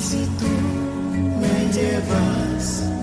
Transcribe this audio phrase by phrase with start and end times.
[0.00, 0.46] si tú
[1.40, 2.95] me llevas.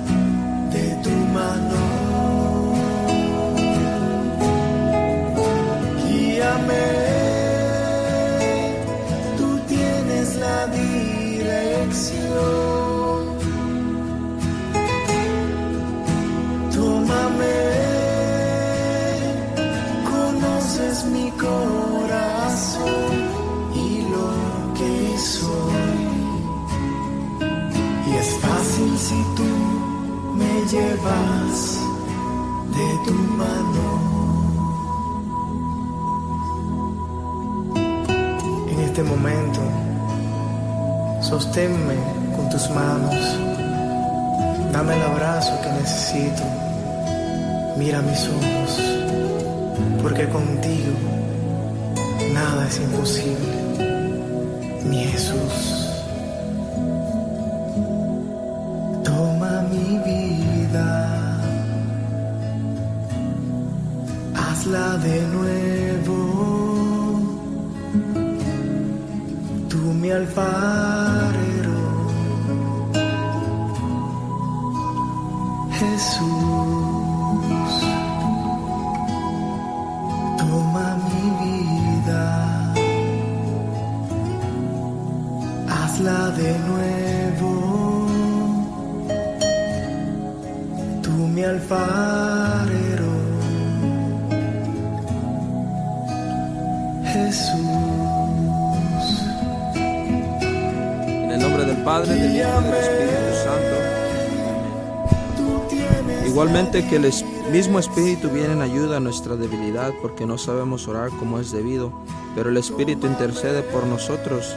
[106.81, 107.13] Que el
[107.51, 111.93] mismo Espíritu viene en ayuda a nuestra debilidad porque no sabemos orar como es debido,
[112.35, 114.55] pero el Espíritu intercede por nosotros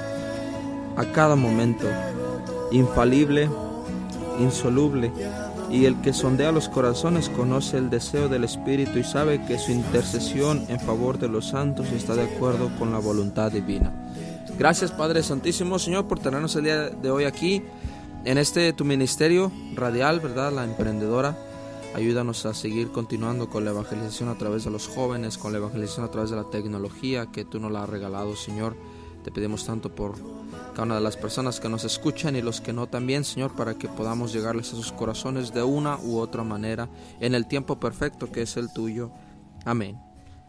[0.96, 1.86] a cada momento,
[2.70, 3.50] infalible,
[4.40, 5.12] insoluble,
[5.70, 9.72] y el que sondea los corazones conoce el deseo del Espíritu y sabe que su
[9.72, 13.92] intercesión en favor de los santos está de acuerdo con la voluntad divina.
[14.58, 17.62] Gracias Padre Santísimo Señor por tenernos el día de hoy aquí
[18.24, 20.50] en este tu ministerio radial, ¿verdad?
[20.50, 21.36] La emprendedora
[21.94, 26.04] Ayúdanos a seguir continuando con la evangelización a través de los jóvenes, con la evangelización
[26.04, 28.76] a través de la tecnología que tú nos la has regalado, Señor.
[29.24, 30.14] Te pedimos tanto por
[30.72, 33.74] cada una de las personas que nos escuchan y los que no también, Señor, para
[33.74, 36.88] que podamos llegarles a sus corazones de una u otra manera
[37.20, 39.10] en el tiempo perfecto que es el tuyo.
[39.64, 39.98] Amén.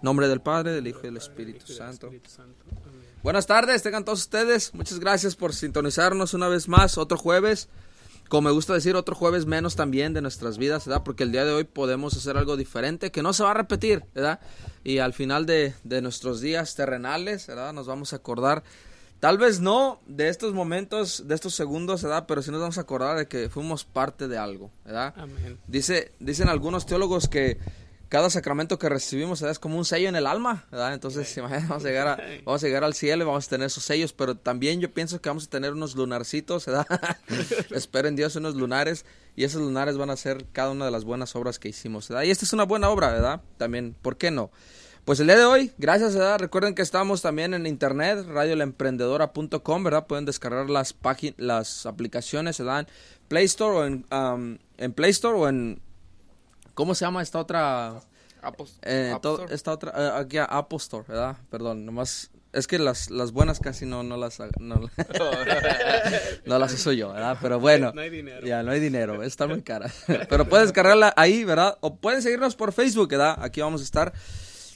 [0.01, 2.11] Nombre del Padre, del Hijo y del Espíritu Santo.
[3.23, 4.73] Buenas tardes, tengan todos ustedes.
[4.73, 7.69] Muchas gracias por sintonizarnos una vez más, otro jueves
[8.29, 11.03] como me gusta decir, otro jueves menos también de nuestras vidas, ¿verdad?
[11.03, 14.03] Porque el día de hoy podemos hacer algo diferente que no se va a repetir,
[14.13, 14.39] ¿verdad?
[14.83, 17.73] Y al final de, nuestros días terrenales, ¿verdad?
[17.73, 18.63] Nos vamos a acordar
[19.19, 22.25] tal vez no de estos momentos, de estos segundos, ¿verdad?
[22.27, 25.13] Pero sí nos vamos a acordar de que fuimos parte de algo, ¿verdad?
[25.17, 25.57] Amén.
[25.67, 27.57] Dice, dicen algunos teólogos que
[28.09, 29.51] cada sacramento que recibimos ¿verdad?
[29.51, 30.93] es como un sello en el alma, ¿verdad?
[30.93, 33.67] Entonces, imagínate, vamos a llegar a, vamos a llegar al cielo y vamos a tener
[33.67, 36.87] esos sellos, pero también yo pienso que vamos a tener unos lunarcitos, ¿verdad?
[37.71, 39.05] Espero en Dios unos lunares
[39.35, 42.23] y esos lunares van a ser cada una de las buenas obras que hicimos, ¿verdad?
[42.23, 43.41] Y esta es una buena obra, ¿verdad?
[43.57, 44.51] También, ¿por qué no?
[45.07, 46.37] Pues el día de hoy, gracias, ¿verdad?
[46.39, 50.05] Recuerden que estamos también en internet, radiolaemprendedora.com, ¿verdad?
[50.05, 52.79] Pueden descargar las páginas, las aplicaciones, ¿verdad?
[52.81, 52.87] En
[53.29, 55.79] Play Store o en, um, en Play Store o en
[56.77, 57.99] ¿Cómo se llama esta otra?
[58.39, 61.35] Apple, Eh, App esta otra, eh, aquí Apple Store, ¿verdad?
[61.49, 64.75] Perdón, nomás, es que las, las buenas casi no, no las, no,
[66.45, 67.39] no las uso yo, ¿verdad?
[67.41, 67.93] Pero bueno.
[67.95, 68.45] No hay dinero.
[68.45, 69.91] Ya, no hay dinero, está muy cara.
[70.29, 71.79] Pero puedes cargarla ahí, ¿verdad?
[71.81, 73.39] O pueden seguirnos por Facebook, ¿verdad?
[73.41, 74.13] Aquí vamos a estar.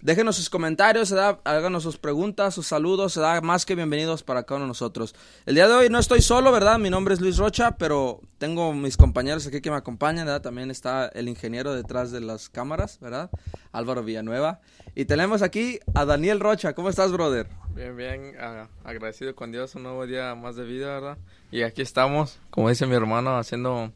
[0.01, 1.11] Déjenos sus comentarios.
[1.11, 3.43] Háganos sus preguntas, sus saludos, ¿verdad?
[3.43, 5.13] Más que bienvenidos para cada uno de nosotros.
[5.45, 6.79] El día de hoy no estoy solo, ¿verdad?
[6.79, 10.41] Mi nombre es Luis Rocha, pero tengo mis compañeros aquí que me acompañan, ¿verdad?
[10.41, 13.29] También está el ingeniero detrás de las cámaras, ¿verdad?
[13.71, 14.61] Álvaro Villanueva.
[14.95, 16.73] Y tenemos aquí a Daniel Rocha.
[16.73, 17.47] ¿Cómo estás, brother?
[17.75, 21.17] Bien, bien, ah, agradecido con Dios, un nuevo día más de vida, ¿verdad?
[21.51, 23.91] Y aquí estamos, como dice mi hermano, haciendo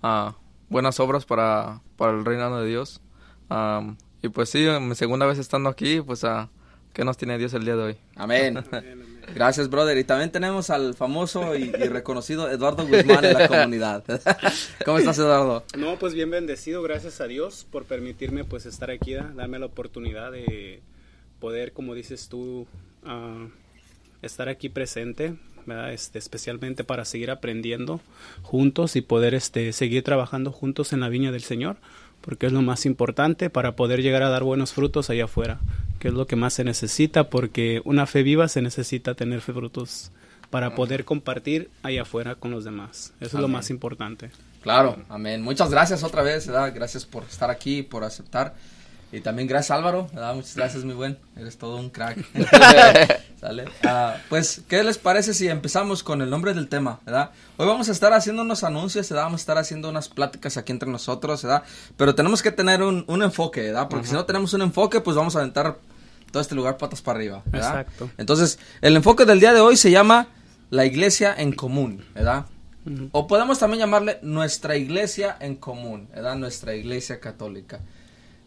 [0.00, 0.36] ah,
[0.68, 3.02] buenas obras para, para el reinado de Dios.
[3.48, 6.48] Am, y pues sí, mi segunda vez estando aquí, pues ah,
[6.92, 7.96] ¿qué nos tiene Dios el día de hoy?
[8.16, 8.64] Amén.
[9.34, 9.96] Gracias, brother.
[9.96, 14.04] Y también tenemos al famoso y, y reconocido Eduardo Guzmán en la comunidad.
[14.84, 15.64] ¿Cómo estás, Eduardo?
[15.76, 19.30] No, pues bien bendecido, gracias a Dios por permitirme pues estar aquí, ¿da?
[19.34, 20.82] darme la oportunidad de
[21.38, 22.66] poder, como dices tú,
[23.04, 23.46] ah,
[24.22, 25.92] estar aquí presente, ¿verdad?
[25.92, 28.00] Este, especialmente para seguir aprendiendo
[28.42, 31.76] juntos y poder este, seguir trabajando juntos en la viña del Señor,
[32.20, 35.58] porque es lo más importante para poder llegar a dar buenos frutos allá afuera,
[35.98, 40.10] que es lo que más se necesita, porque una fe viva se necesita tener frutos
[40.50, 43.12] para poder compartir allá afuera con los demás.
[43.20, 44.30] Eso es lo más importante.
[44.62, 45.42] Claro, amén.
[45.42, 46.72] Muchas gracias otra vez, ¿verdad?
[46.74, 48.54] Gracias por estar aquí, por aceptar.
[49.12, 50.34] Y también gracias, Álvaro, ¿verdad?
[50.34, 51.18] Muchas gracias, mi buen.
[51.36, 52.18] Eres todo un crack.
[53.40, 53.64] ¿Sale?
[53.84, 57.30] Ah, pues, ¿qué les parece si empezamos con el nombre del tema, ¿verdad?
[57.56, 59.24] Hoy vamos a estar haciendo unos anuncios, ¿verdad?
[59.24, 61.64] Vamos a estar haciendo unas pláticas aquí entre nosotros, ¿verdad?
[61.96, 63.88] Pero tenemos que tener un, un enfoque, ¿verdad?
[63.88, 65.78] Porque si no tenemos un enfoque, pues vamos a aventar
[66.30, 67.80] todo este lugar patas para arriba, ¿verdad?
[67.80, 68.10] Exacto.
[68.16, 70.28] Entonces, el enfoque del día de hoy se llama
[70.70, 72.46] la iglesia en común, ¿verdad?
[73.12, 76.36] O podemos también llamarle nuestra iglesia en común, ¿verdad?
[76.36, 77.80] Nuestra iglesia católica.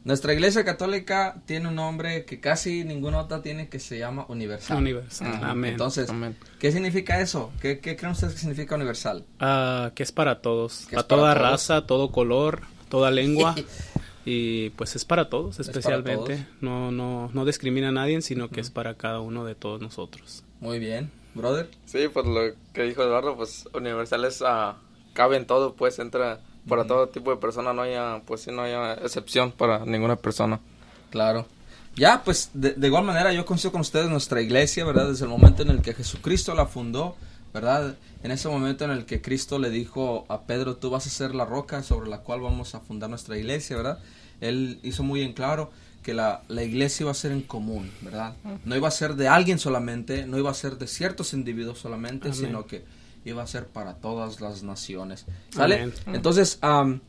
[0.04, 4.78] Nuestra iglesia católica tiene un nombre que casi ninguna otra tiene que se llama universal.
[4.78, 5.72] Universal, amén.
[5.72, 6.36] Entonces, Amén.
[6.60, 7.52] ¿qué significa eso?
[7.62, 9.24] ¿Qué, qué creen ustedes que significa universal?
[9.40, 11.38] Ah, que es para todos, toda para todos.
[11.38, 13.56] raza, todo color, toda lengua.
[14.26, 16.36] y pues es para todos, para especialmente.
[16.36, 16.48] todos.
[16.60, 20.44] No, no, no discrimina a nadie, sino que es para cada uno de todos nosotros.
[20.60, 21.70] Muy bien, brother.
[21.86, 22.42] Sí, pues lo
[22.74, 24.76] que dijo Eduardo, pues universal es, ah,
[25.14, 28.62] cabe en todo, pues entra para todo tipo de persona, no haya, pues sí, no
[28.62, 30.60] haya excepción para ninguna persona.
[31.10, 31.45] Claro.
[31.95, 35.10] Ya, pues de, de igual manera yo coincido con ustedes nuestra iglesia, ¿verdad?
[35.10, 37.15] Desde el momento en el que Jesucristo la fundó,
[37.54, 37.95] ¿verdad?
[38.24, 41.36] En ese momento en el que Cristo le dijo a Pedro, tú vas a ser
[41.36, 44.00] la roca sobre la cual vamos a fundar nuestra iglesia, ¿verdad?
[44.42, 45.69] Él hizo muy en claro
[46.01, 48.36] que la, la iglesia iba a ser en común, ¿verdad?
[48.66, 52.30] No iba a ser de alguien solamente, no iba a ser de ciertos individuos solamente,
[52.30, 52.39] Amén.
[52.39, 52.83] sino que
[53.25, 55.25] iba a ser para todas las naciones.
[55.50, 55.75] ¿Sale?
[55.75, 55.94] Amén.
[56.08, 57.02] Entonces, am,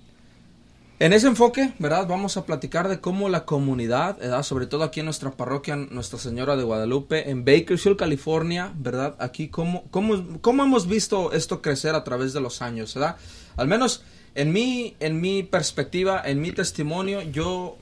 [1.00, 2.06] en ese enfoque, ¿verdad?
[2.06, 4.44] Vamos a platicar de cómo la comunidad, ¿verdad?
[4.44, 9.17] Sobre todo aquí en nuestra parroquia Nuestra Señora de Guadalupe, en Bakersfield, California, ¿verdad?
[9.19, 13.17] Aquí, cómo, cómo, cómo hemos visto esto crecer a través de los años, ¿verdad?
[13.56, 14.05] Al menos
[14.36, 17.77] en mi, en mi perspectiva, en mi testimonio, yo,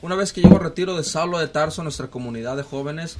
[0.00, 3.16] una vez que llego a retiro de Saulo de Tarso, nuestra comunidad de jóvenes,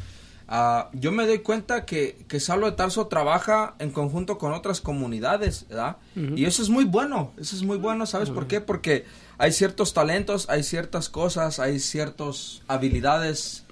[0.53, 4.81] ah, yo me doy cuenta que, que Saulo de Tarso trabaja en conjunto con otras
[4.81, 5.97] comunidades, ¿verdad?
[6.37, 8.61] Y eso es muy bueno, eso es muy bueno, ¿sabes por qué?
[8.61, 9.05] Porque
[9.39, 13.65] hay ciertos talentos, hay ciertas cosas, hay ciertas habilidades,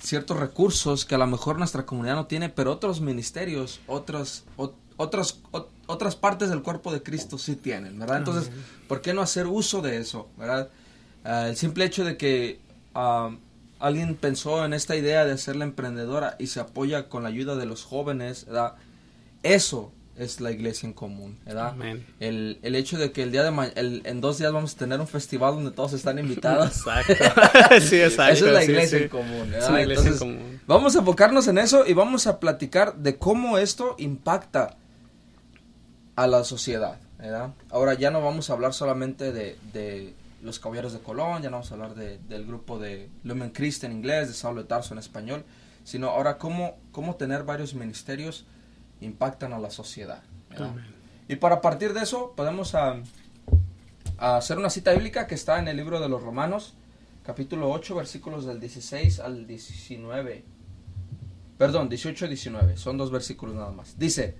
[0.00, 4.72] ciertos recursos que a lo mejor nuestra comunidad no tiene, pero otros ministerios, otros, ot-
[4.96, 8.18] otros, ot- otras partes del cuerpo de Cristo sí tienen, ¿verdad?
[8.18, 8.50] Entonces,
[8.86, 10.68] ¿por qué no hacer uso de eso, ¿verdad?
[11.24, 12.60] Ah, el simple hecho de que
[12.94, 13.30] ah,
[13.78, 17.66] alguien pensó en esta idea de hacerla emprendedora y se apoya con la ayuda de
[17.66, 18.74] los jóvenes, ¿verdad?
[19.42, 21.70] Eso es la iglesia en común, ¿verdad?
[21.70, 22.06] Amén.
[22.20, 24.78] El, el hecho de que el día de ma- el- en dos días vamos a
[24.78, 26.68] tener un festival donde todos están invitados.
[26.86, 27.14] Exacto.
[27.80, 28.32] sí, exacto.
[28.32, 29.04] Esa es la iglesia sí.
[29.04, 29.52] en común.
[29.54, 30.06] Es ¿verdad?
[30.06, 30.60] en común.
[30.68, 34.76] Vamos a enfocarnos en eso y vamos a platicar de cómo esto impacta
[36.16, 36.98] a la sociedad.
[37.18, 37.50] ¿verdad?
[37.70, 41.56] Ahora ya no vamos a hablar solamente de, de los caballeros de Colón, ya no
[41.56, 44.94] vamos a hablar de- del grupo de Lumen Christ en inglés, de Saulo de Tarso
[44.94, 45.44] en español,
[45.84, 48.46] sino ahora cómo, cómo tener varios ministerios
[49.00, 50.22] impactan a la sociedad.
[51.28, 53.00] Y para partir de eso podemos a,
[54.18, 56.74] hacer una cita bíblica que está en el libro de los Romanos,
[57.24, 60.44] capítulo 8, versículos del 16 al 19.
[61.58, 63.98] Perdón, 18 y 19, son dos versículos nada más.
[63.98, 64.36] Dice,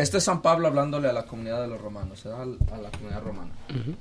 [0.00, 3.50] este es San Pablo hablándole a la comunidad de los romanos, a la comunidad romana.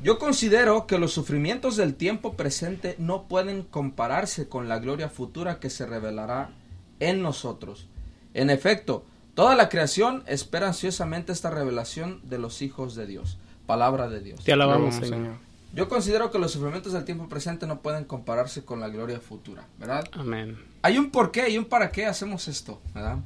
[0.01, 5.59] Yo considero que los sufrimientos del tiempo presente no pueden compararse con la gloria futura
[5.59, 6.51] que se revelará
[6.99, 7.87] en nosotros.
[8.33, 9.03] En efecto,
[9.33, 13.37] toda la creación espera ansiosamente esta revelación de los hijos de Dios.
[13.65, 14.43] Palabra de Dios.
[14.43, 15.35] Te alabamos, Señor.
[15.73, 19.67] Yo considero que los sufrimientos del tiempo presente no pueden compararse con la gloria futura,
[19.77, 20.03] ¿verdad?
[20.13, 20.57] Amén.
[20.81, 23.17] Hay un por qué y un para qué hacemos esto, ¿verdad?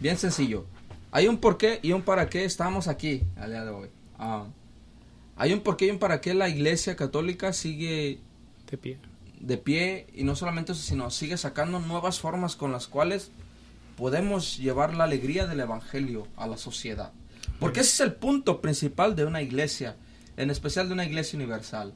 [0.00, 0.66] Bien sencillo.
[1.12, 3.88] Hay un porqué y un para qué estamos aquí al día de hoy.
[4.18, 4.46] Ah,
[5.36, 8.20] hay un porqué y un para qué la Iglesia Católica sigue
[8.70, 8.98] de pie.
[9.40, 13.32] de pie y no solamente eso, sino sigue sacando nuevas formas con las cuales
[13.96, 17.12] podemos llevar la alegría del Evangelio a la sociedad.
[17.58, 19.96] Porque ese es el punto principal de una iglesia,
[20.36, 21.92] en especial de una iglesia universal.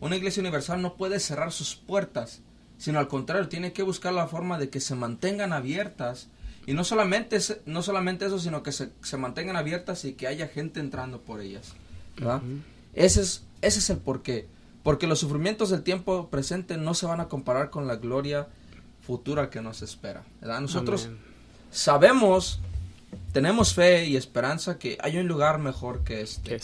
[0.00, 2.42] Una iglesia universal no puede cerrar sus puertas,
[2.78, 6.28] sino al contrario, tiene que buscar la forma de que se mantengan abiertas
[6.66, 10.80] y no solamente, no solamente eso, sino que se, mantengan abiertas y que haya gente
[10.80, 11.74] entrando por ellas.
[12.92, 14.48] ese, es, ese es el porqué.
[14.82, 18.48] Porque los sufrimientos del tiempo presente no se van a comparar con la gloria
[19.00, 20.24] futura que nos espera.
[20.40, 21.08] Nosotros
[21.70, 22.60] sabemos,
[23.32, 26.58] tenemos fe y esperanza que hay un lugar mejor que este.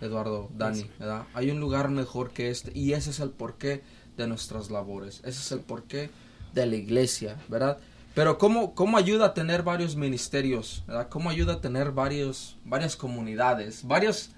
[0.00, 0.86] Eduardo, Dani,
[1.34, 3.82] Hay un lugar mejor que este y ese es el porqué
[4.16, 5.18] de nuestras labores.
[5.20, 6.10] Ese es el porqué
[6.54, 7.78] de la iglesia, ¿verdad?
[8.14, 10.82] Pero ¿cómo, cómo ayuda a tener varios ministerios?
[10.86, 11.08] ¿verdad?
[11.08, 13.84] ¿Cómo ayuda a tener varios, varias comunidades?
[13.86, 14.30] Varios,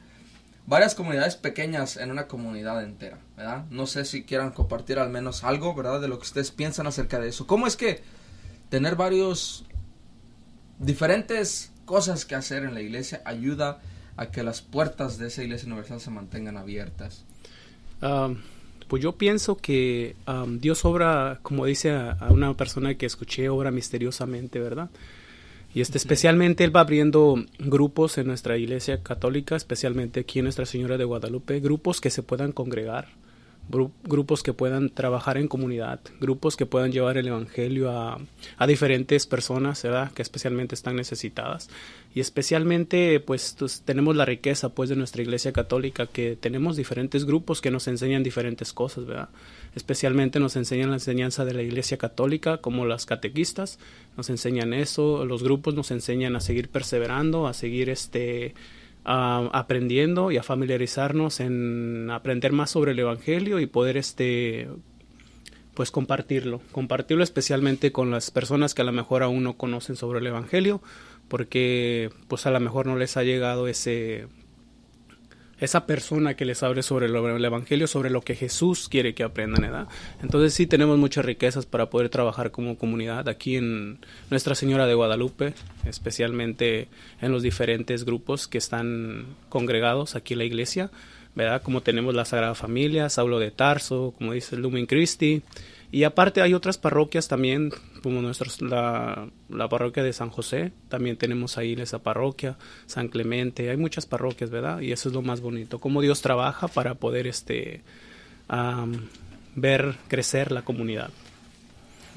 [0.66, 3.64] varias comunidades pequeñas en una comunidad entera, ¿verdad?
[3.70, 6.00] No sé si quieran compartir al menos algo, ¿verdad?
[6.00, 7.46] De lo que ustedes piensan acerca de eso.
[7.46, 8.02] ¿Cómo es que
[8.68, 9.64] tener varios
[10.78, 13.80] diferentes cosas que hacer en la iglesia ayuda
[14.16, 17.24] a que las puertas de esa iglesia universal se mantengan abiertas?
[18.02, 18.38] Um,
[18.92, 20.16] pues yo pienso que
[20.60, 24.90] Dios obra, como dice a, una persona que escuché, obra misteriosamente, ¿verdad?
[25.72, 30.66] Y este, especialmente Él va abriendo grupos en nuestra iglesia católica, especialmente aquí en Nuestra
[30.66, 33.08] Señora de Guadalupe, grupos que se puedan congregar,
[33.68, 38.18] grupos que puedan trabajar en comunidad, grupos que puedan llevar el Evangelio a,
[38.66, 40.12] diferentes personas, ¿verdad?
[40.12, 41.68] Que especialmente están necesitadas
[42.14, 47.60] y especialmente pues, tenemos la riqueza pues de nuestra iglesia católica que tenemos diferentes grupos
[47.60, 49.28] que nos enseñan diferentes cosas verdad
[49.74, 53.78] especialmente nos enseñan la enseñanza de la iglesia católica como las catequistas
[54.16, 58.54] nos enseñan eso los grupos nos enseñan a seguir perseverando a seguir este
[59.04, 64.68] aprendiendo y a familiarizarnos en aprender más sobre el evangelio y poder este
[65.74, 66.60] pues compartirlo.
[66.70, 70.82] Compartirlo especialmente con las personas que a lo mejor aún no conocen sobre el evangelio
[71.28, 74.28] porque pues a lo mejor no les ha llegado ese
[75.62, 79.62] esa persona que les hable sobre el, Evangelio, sobre lo que Jesús quiere que aprendan,
[79.62, 79.86] ¿verdad?
[80.20, 84.94] Entonces sí tenemos muchas riquezas para poder trabajar como comunidad aquí en Nuestra Señora de
[84.94, 85.54] Guadalupe,
[85.86, 86.88] especialmente
[87.20, 90.90] en los diferentes grupos que están congregados aquí en la iglesia,
[91.36, 91.62] ¿verdad?
[91.62, 95.42] Como tenemos la Sagrada Familia, Saulo de Tarso, como dice Lumen Christi,
[95.92, 97.70] y aparte hay otras parroquias también,
[98.02, 102.56] como nuestros, la, la, parroquia de San José, también tenemos ahí esa parroquia,
[102.86, 104.80] San Clemente, hay muchas parroquias, ¿verdad?
[104.80, 107.82] Y eso es lo más bonito, cómo Dios trabaja para poder este,
[109.54, 111.10] ver crecer la comunidad.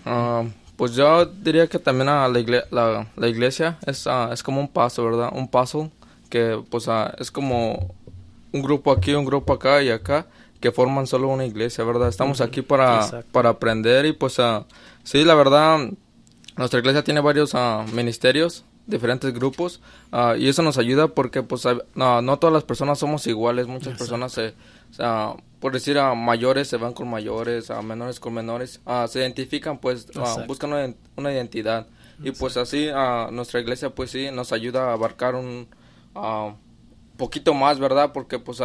[0.06, 0.46] Ah,
[0.78, 4.70] pues yo diría que también a la, iglesia, la, iglesia es, ah, es como un
[4.70, 5.32] paso, ¿verdad?
[5.34, 5.92] Un paso
[6.30, 7.94] que pues ah, es como
[8.54, 10.28] un grupo aquí, un grupo acá y acá
[10.66, 12.10] que forman solo una iglesia, ¿verdad?
[12.10, 14.66] Estamos aquí para, para aprender y pues uh,
[15.04, 15.78] sí, la verdad,
[16.58, 19.80] nuestra iglesia tiene varios uh, ministerios, diferentes grupos
[20.12, 23.96] uh, y eso nos ayuda porque pues no, no todas las personas somos iguales, muchas
[23.96, 24.56] personas se,
[25.60, 30.08] por decir a mayores se van con mayores, a menores con menores, se identifican pues,
[30.48, 31.86] buscan una, una identidad.
[32.24, 32.90] Y pues así
[33.30, 35.68] nuestra iglesia pues sí nos ayuda a abarcar un
[37.18, 38.12] poquito más, ¿verdad?
[38.14, 38.62] Porque pues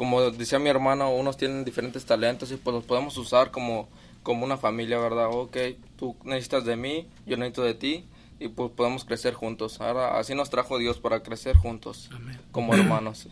[0.00, 3.86] como decía mi hermano, unos tienen diferentes talentos y pues los podemos usar como,
[4.22, 5.26] como una familia, ¿verdad?
[5.30, 5.58] Ok,
[5.98, 8.06] tú necesitas de mí, yo necesito de ti
[8.38, 9.78] y pues podemos crecer juntos.
[9.78, 12.08] Ahora así nos trajo Dios para crecer juntos
[12.50, 13.28] como hermanos.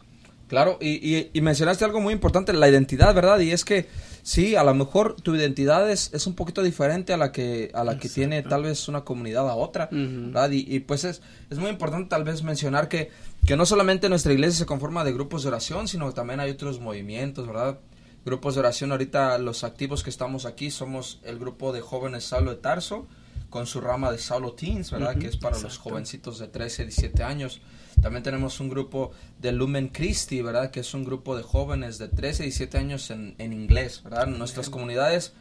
[0.46, 3.40] Claro, y, y, mencionaste algo muy importante, la identidad, ¿verdad?
[3.40, 3.88] Y es que
[4.22, 7.84] sí, a lo mejor tu identidad es, es un poquito diferente a la que, a
[7.84, 10.50] la que tiene tal vez una comunidad a otra, ¿verdad?
[10.50, 13.10] Y, y, pues es, es muy importante tal vez mencionar que,
[13.46, 16.50] que no solamente nuestra iglesia se conforma de grupos de oración, sino que también hay
[16.50, 17.78] otros movimientos, ¿verdad?
[18.25, 22.50] Grupos de oración, ahorita los activos que estamos aquí somos el grupo de jóvenes Salvo
[22.50, 23.06] de Tarso,
[23.50, 25.16] con su rama de Saulo Teens, ¿verdad?
[25.16, 27.60] Que es para los jovencitos de 13, 17 años.
[28.00, 30.71] También tenemos un grupo de Lumen Christi, ¿verdad?
[30.71, 34.26] Que es un grupo de jóvenes de 13, 17 años en, en inglés, ¿verdad?
[34.26, 35.33] Nuestras comunidades,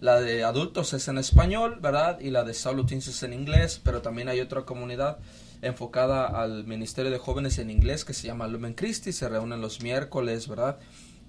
[0.00, 2.20] la de adultos es en español, ¿verdad?
[2.20, 2.54] Y la de
[2.86, 5.18] Teens es en inglés, pero también hay otra comunidad
[5.62, 9.82] enfocada al Ministerio de Jóvenes en inglés que se llama Lumen Christi, se reúnen los
[9.82, 10.78] miércoles, ¿verdad?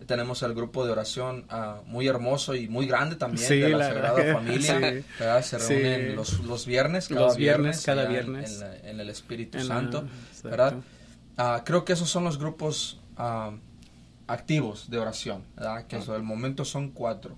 [0.06, 3.78] Tenemos el grupo de oración ah, muy hermoso y muy grande también Sí, de la,
[3.80, 5.06] la Sagrada Familia, sí.
[5.20, 5.42] ¿verdad?
[5.44, 5.74] Se Sí.
[5.74, 8.54] reúnen los, los viernes, cada Los viernes, cada viernes.
[8.54, 10.08] En, la- en el Espíritu En Santo.
[10.44, 10.76] ¿verdad?
[11.38, 13.52] Ah, creo que esos son los grupos ah,
[14.28, 15.86] activos de oración, ¿verdad?
[15.88, 17.38] Que hasta el momento son cuatro.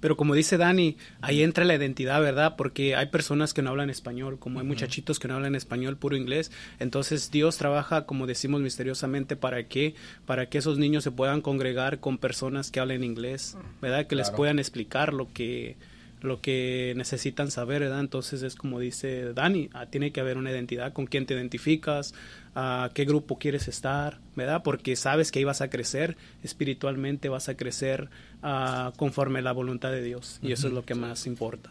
[0.00, 2.54] Pero como dice Dani, ahí entra la identidad, ¿verdad?
[2.56, 6.16] Porque hay personas que no hablan español, como hay muchachitos que no hablan español, puro
[6.16, 6.52] inglés.
[6.78, 9.94] Entonces Dios trabaja, como decimos misteriosamente, ¿para qué?
[10.24, 14.06] Para que esos niños se puedan congregar con personas que hablen inglés, ¿verdad?
[14.06, 15.76] Que les puedan explicar lo que
[16.20, 18.00] lo que necesitan saber, ¿verdad?
[18.00, 22.14] Entonces es como dice Dani, ah, tiene que haber una identidad, con quién te identificas,
[22.54, 24.62] a qué grupo quieres estar, ¿verdad?
[24.62, 28.10] Porque sabes que ahí vas a crecer espiritualmente, vas a crecer
[28.42, 31.70] ah, conforme a la voluntad de Dios y eso es lo que más importa.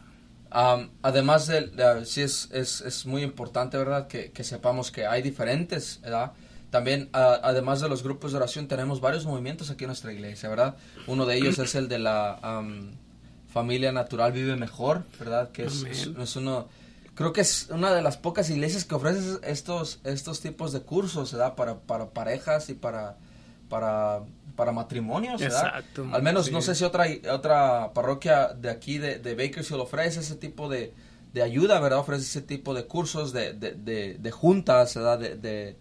[1.02, 4.08] Además de, de- sí es, es, es muy importante, ¿verdad?
[4.08, 6.32] Que, que sepamos que hay diferentes, ¿verdad?
[6.70, 10.76] También, además de los grupos de oración, tenemos varios movimientos aquí en nuestra iglesia, ¿verdad?
[11.06, 12.40] Uno de ellos es el de la
[13.62, 15.52] familia natural vive mejor, ¿verdad?
[15.52, 16.68] Que es, es- uno,
[17.16, 21.32] creo que es una de las pocas iglesias que ofrece estos, estos tipos de cursos,
[21.32, 21.56] ¿verdad?
[21.56, 23.18] Para, para parejas y para,
[23.70, 24.22] para,
[24.56, 25.66] para matrimonios, ¿verdad?
[25.68, 26.52] Exacto, Al menos sí.
[26.52, 30.94] no sé si otra, otra parroquia de aquí de, de Bakersfield ofrece ese tipo de,
[31.34, 32.00] de ayuda, ¿verdad?
[32.00, 35.20] Ofrece ese tipo de cursos, de, de, de, de juntas, ¿verdad?
[35.20, 35.78] De,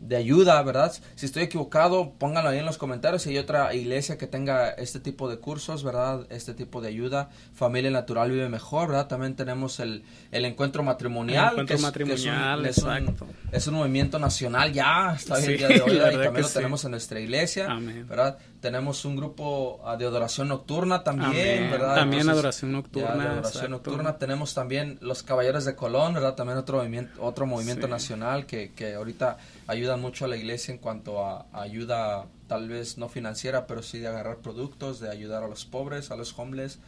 [0.00, 0.92] de, ayuda, ¿verdad?
[1.14, 3.22] Si estoy equivocado, pónganlo ahí en los comentarios.
[3.22, 6.26] Si hay otra iglesia que tenga este tipo de cursos, ¿verdad?
[6.30, 7.30] Este tipo de ayuda.
[7.54, 9.06] Familia Natural Vive Mejor, ¿verdad?
[9.08, 11.54] También tenemos el, el encuentro matrimonial.
[11.54, 11.86] El encuentro que es- que
[12.30, 13.26] matrimonial, es un, es un- exacto.
[13.52, 16.54] es un movimiento nacional ya, está bien Sí, el día de hoy, también lo sí.
[16.54, 18.06] tenemos en nuestra iglesia, Amén.
[18.08, 18.38] ¿verdad?
[18.60, 21.70] Tenemos un grupo ah, de adoración nocturna también, Amén.
[21.70, 21.94] ¿verdad?
[21.94, 24.18] También adoración nocturna, adoración nocturna.
[24.18, 26.34] Tenemos también los Caballeros de Colón, ¿verdad?
[26.34, 27.90] También otro movimiento, otro movimiento Sí.
[27.92, 32.68] nacional que, que ahorita ayuda mucho a la iglesia en cuanto a, a ayuda, tal
[32.68, 36.38] vez no financiera, pero sí de agarrar productos, de ayudar a los pobres, a los
[36.38, 36.78] homeless,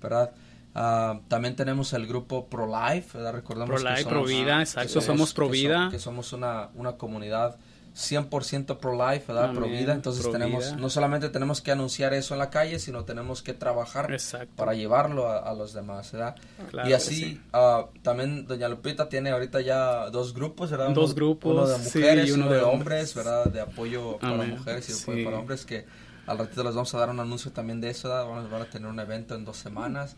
[0.00, 0.32] ¿verdad?
[0.74, 3.32] Ah, también tenemos el grupo Pro Life, ¿verdad?
[3.32, 5.88] Recordamos Pro que somos- Pro Vida, que exacto, somos Pro que so- Vida.
[5.90, 7.56] que somos una, una comunidad
[7.98, 9.52] 100% pro life, ¿verdad?
[9.52, 9.92] Pro Amén, vida.
[9.92, 10.76] Entonces pro tenemos, vida.
[10.76, 14.54] no solamente tenemos que anunciar eso en la calle, sino tenemos que trabajar Exacto.
[14.54, 16.36] para llevarlo a, a los demás, ¿verdad?
[16.70, 17.40] Claro y así, sí.
[17.52, 20.90] ah, también Doña Lupita tiene ahorita ya dos grupos, ¿verdad?
[20.90, 22.80] Dos grupos, Uno de mujeres y y uno uno de de hombres.
[23.10, 23.44] hombres, ¿verdad?
[23.46, 25.24] De apoyo para Amén, mujeres y apoyo sí.
[25.24, 25.84] para hombres que
[26.26, 28.26] al ratito les vamos a dar un anuncio también de eso, ¿verdad?
[28.26, 30.14] Vamos, van a tener un evento en dos semanas,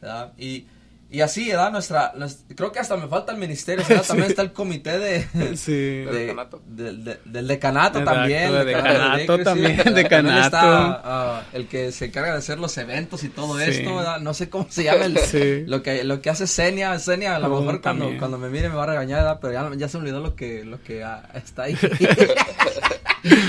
[0.00, 0.32] ¿verdad?
[0.36, 0.66] Y,
[1.12, 1.70] y así, ¿verdad?
[1.70, 4.04] Nuestra, nues- creo que hasta me falta el ministerio, ¿verdad?
[4.06, 5.72] También está el comité de, Sí.
[5.72, 6.62] de- decanato.
[6.66, 8.20] del- de- del decanato Exacto,
[9.44, 9.86] también.
[10.38, 13.64] está ah, el que se encarga de hacer los eventos y todo Sí.
[13.70, 14.20] esto, ¿verdad?
[14.20, 15.64] No sé cómo se llama el, Sí.
[15.66, 18.18] lo que lo que hace Senia, Senia a lo Oh, mejor cuando, también.
[18.18, 19.38] cuando me mire me va a regañar, ¿verdad?
[19.40, 21.76] Pero ya, ya se me olvidó lo que lo que ah, está ahí.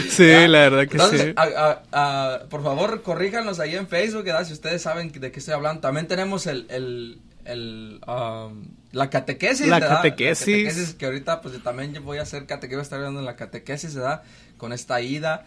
[0.09, 1.33] Sí, la verdad que Entonces, sí.
[1.35, 4.45] a- a- a- por favor, corríjanos ahí en Facebook, ¿verdad?
[4.45, 5.81] Si ustedes saben de qué estoy hablando.
[5.81, 9.97] También tenemos el, el, el, um, la catequesis, La ¿verdad?
[9.97, 10.93] catequesis.
[10.95, 13.35] que ahorita pues también yo voy a hacer catequesis, voy a estar hablando en la
[13.35, 14.23] catequesis, ¿verdad?
[14.57, 15.45] Con esta ida.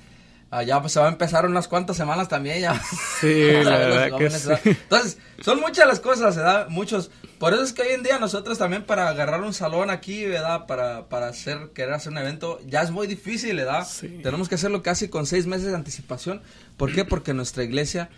[0.48, 2.80] Ah, ya pues se va a empezar unas cuantas semanas también ya.
[3.20, 4.48] Sí, la verdad que jóvenes, sí.
[4.48, 4.61] ¿verdad?
[4.64, 6.68] Entonces, son muchas las cosas, ¿verdad?
[6.68, 7.11] Muchos.
[7.38, 10.66] Por eso es que hoy en día nosotros también para agarrar un salón aquí, ¿verdad?
[10.66, 13.87] Para, para hacer, querer hacer un evento, ya es muy difícil, ¿verdad?
[13.87, 14.20] Sí.
[14.22, 16.42] Tenemos que hacerlo casi con seis meses de anticipación.
[16.76, 17.04] ¿Por qué?
[17.04, 18.09] Porque nuestra iglesia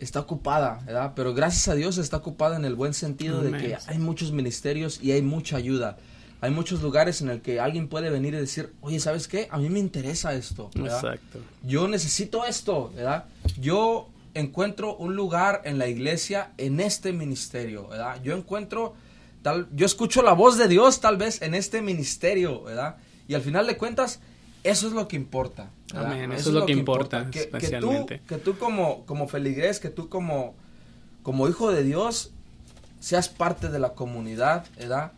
[0.00, 1.12] está ocupada, ¿verdad?
[1.14, 5.00] Pero gracias a Dios está ocupada en el buen sentido de que hay muchos ministerios
[5.02, 5.98] y hay mucha ayuda.
[6.40, 9.48] Hay muchos lugares en el que alguien puede venir y decir, oye, ¿sabes qué?
[9.50, 10.98] A mí me interesa esto, ¿verdad?
[10.98, 11.40] Exacto.
[11.64, 13.24] yo necesito esto, ¿verdad?
[13.60, 18.22] Yo encuentro un lugar en la iglesia en este ministerio, ¿verdad?
[18.22, 18.94] Yo encuentro
[19.42, 22.96] tal yo escucho la voz de Dios tal vez en este ministerio, ¿verdad?
[23.26, 24.20] Y al final de cuentas
[24.62, 25.70] eso es lo que importa.
[25.94, 28.20] Amén, eso es lo que importa, Que, que tú, especialmente.
[28.28, 30.54] que tú como como feligrés, que tú como
[31.22, 32.32] como hijo de Dios
[33.00, 35.12] seas parte de la comunidad, ¿verdad?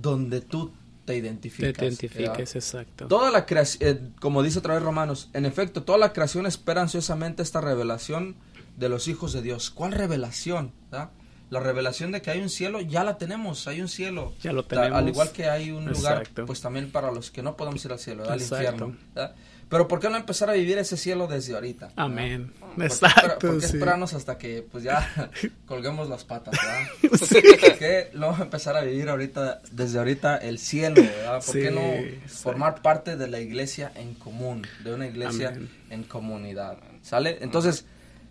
[0.00, 0.72] Donde tú
[1.04, 1.72] te identificas.
[1.74, 2.40] te identifiques, ¿verdad?
[2.56, 3.06] exacto.
[3.06, 7.42] Toda la creación, como dice otra vez Romanos, en efecto, toda la creación espera ansiosamente
[7.42, 8.36] esta revelación
[8.76, 9.70] de los hijos de Dios.
[9.70, 10.72] ¿Cuál revelación?
[10.90, 11.10] ¿verdad?
[11.48, 14.34] La revelación de que hay un cielo, ya la tenemos, hay un cielo.
[14.42, 15.10] Ya lo Ta- Al tenemos.
[15.10, 18.22] igual que hay un lugar, pues también para los que no podemos ir al cielo,
[18.22, 18.34] ¿verdad?
[18.34, 18.96] al infierno.
[19.14, 19.34] ¿verdad?
[19.68, 21.90] Pero ¿por qué no empezar a vivir ese cielo desde ahorita?
[21.96, 22.52] Amén.
[22.80, 23.48] Exacto.
[23.48, 25.30] ¿Por qué esperarnos hasta que pues ya
[25.66, 27.18] colguemos las patas, ¿verdad?
[27.60, 31.42] ¿Por qué no empezar a vivir ahorita, desde ahorita, el cielo, ¿verdad?
[31.44, 35.56] ¿Por qué no formar parte de la iglesia en común, de una iglesia
[35.90, 36.78] en comunidad?
[37.02, 37.38] ¿Sale?
[37.40, 37.86] Entonces,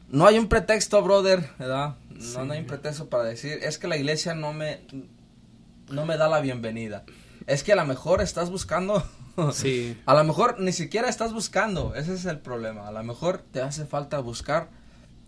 [0.10, 1.95] no hay un pretexto, brother, ¿verdad?
[2.15, 4.82] No, no hay un pretexto para decir, es que la iglesia no me,
[5.89, 7.04] no me da la bienvenida.
[7.47, 9.04] Es que a lo mejor estás buscando
[9.54, 9.97] Sí.
[10.06, 12.88] A lo mejor ni siquiera estás buscando, ese es el problema.
[12.88, 14.69] A lo mejor te hace falta buscar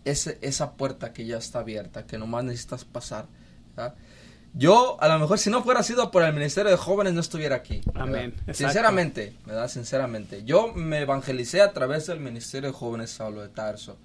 [0.04, 3.26] ese, esa puerta que ya está abierta, que nomás necesitas pasar.
[4.54, 7.56] Yo, a lo mejor, si no fuera sido por el Ministerio de Jóvenes, no estuviera
[7.56, 7.82] aquí.
[7.94, 8.34] Amén.
[8.52, 9.68] Sinceramente, ¿verdad?
[9.68, 10.42] Sinceramente.
[10.44, 13.98] Yo me evangelicé a través del Ministerio de Jóvenes Saulo de Tarso.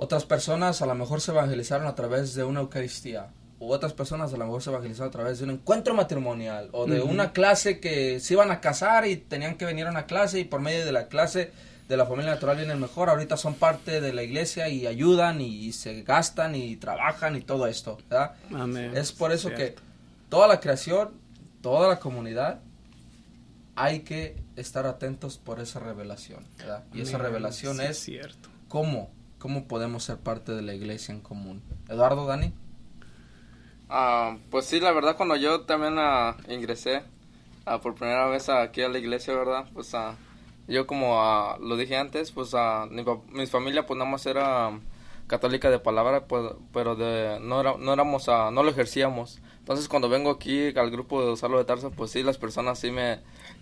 [0.00, 3.30] Otras personas a lo mejor se evangelizaron a través de una Eucaristía
[3.60, 6.86] u otras personas a lo mejor se evangelizaron a través de un encuentro matrimonial o
[6.86, 10.38] de una clase que se iban a casar y tenían que venir a una clase
[10.38, 11.50] y por medio de la clase
[11.88, 13.10] de la familia natural vienen mejor.
[13.10, 17.66] Ahorita son parte de la iglesia y ayudan y, se gastan y trabajan y todo
[17.66, 18.36] esto, ¿verdad?
[18.94, 19.74] Es por eso que
[20.28, 21.10] toda la creación,
[21.60, 22.60] toda la comunidad,
[23.74, 26.84] hay que estar atentos por esa revelación, ¿verdad?
[26.92, 28.48] Y esa revelación es, cierto.
[28.68, 31.62] cómo, cómo podemos ser parte de la iglesia en común.
[31.88, 32.52] Eduardo, Dani.
[33.88, 37.02] Ah, pues sí, la verdad cuando yo también uh, ingresé
[37.66, 39.66] uh, por primera vez aquí a la iglesia, ¿verdad?
[39.72, 39.92] Pues
[40.66, 42.52] yo como lo dije antes, pues
[42.90, 44.78] mi, mi, familia pues nada más era
[45.28, 49.40] católica de palabra, pues, pero de, no, era, no éramos, no lo ejercíamos.
[49.58, 52.90] Entonces cuando vengo aquí al grupo de Usarlo de Tarso, pues sí, las personas sí
[52.90, 53.20] me,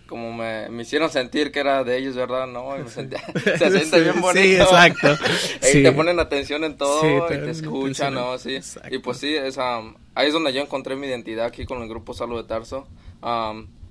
[0.08, 2.46] como me, me, hicieron sentir que era de ellos, ¿verdad?
[2.46, 3.20] No, me sentía,
[3.58, 4.40] se siente bien bonito.
[4.40, 5.08] Sí, exacto.
[5.74, 8.38] y te ponen atención en todo y te escuchan, ¿no?
[8.38, 8.58] Sí.
[8.90, 9.78] Y pues sí, esa,
[10.14, 12.86] ahí es donde yo encontré mi identidad aquí con el grupo Salud de Tarso.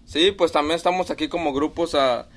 [0.05, 2.29] sí, pues también estamos aquí como grupos a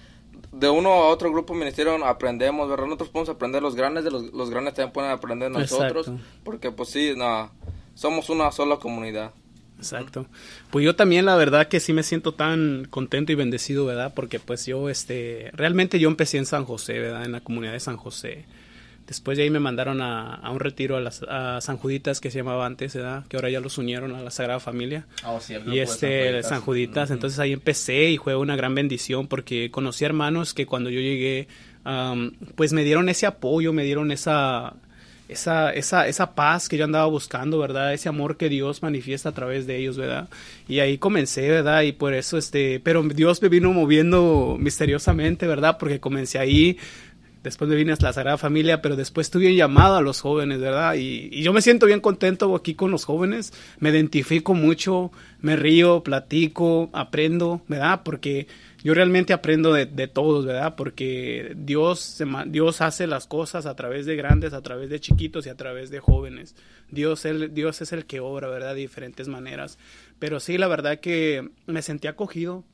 [0.59, 2.87] de uno a otro grupo ministerio aprendemos, ¿verdad?
[2.87, 6.11] Nosotros podemos aprender los grandes, de los, los grandes también pueden aprender nosotros,
[6.45, 7.51] porque pues sí, no,
[7.95, 9.33] somos una sola comunidad.
[9.79, 10.27] Exacto.
[10.71, 14.13] Pues yo también la verdad que sí me siento tan contento y bendecido, ¿verdad?
[14.15, 17.25] Porque pues yo, este, realmente yo empecé en San José, ¿verdad?
[17.25, 18.45] En la comunidad de San José.
[19.09, 22.39] Después de ahí me mandaron a, un retiro a, las, a San Juditas, que se
[22.39, 23.25] llamaba antes, ¿verdad?
[23.27, 25.07] Que ahora ya los unieron a la Sagrada Familia.
[25.25, 27.11] Oh, sí, y este, San Juditas.
[27.11, 31.49] Entonces ahí empecé y fue una gran bendición porque conocí hermanos que cuando yo llegué,
[32.55, 34.75] pues me dieron ese apoyo, me dieron esa
[35.29, 37.93] esa, esa, esa paz que yo andaba buscando, ¿verdad?
[37.93, 40.29] Ese amor que Dios manifiesta a través de ellos, ¿verdad?
[40.67, 41.83] Y ahí comencé, ¿verdad?
[41.83, 45.77] Y por eso, este, pero Dios me vino moviendo misteriosamente, ¿verdad?
[45.79, 46.79] Porque comencé ahí,
[47.43, 50.95] después me vine a la Sagrada Familia, pero después tuve llamado a los jóvenes, ¿verdad?
[50.97, 56.03] Y, yo me siento bien contento aquí con los jóvenes, me identifico mucho, me río,
[56.03, 58.03] platico, aprendo, ¿verdad?
[58.05, 58.47] Porque
[58.83, 60.75] yo realmente aprendo de, todos, ¿verdad?
[60.77, 65.51] Porque Dios, Dios hace las cosas a través de grandes, a través de chiquitos y
[65.51, 66.55] a través de jóvenes.
[66.91, 68.75] Dios, Dios es el que obra, ¿verdad?
[68.75, 69.79] De diferentes maneras.
[70.19, 72.65] Pero sí, la verdad que me sentí acogido,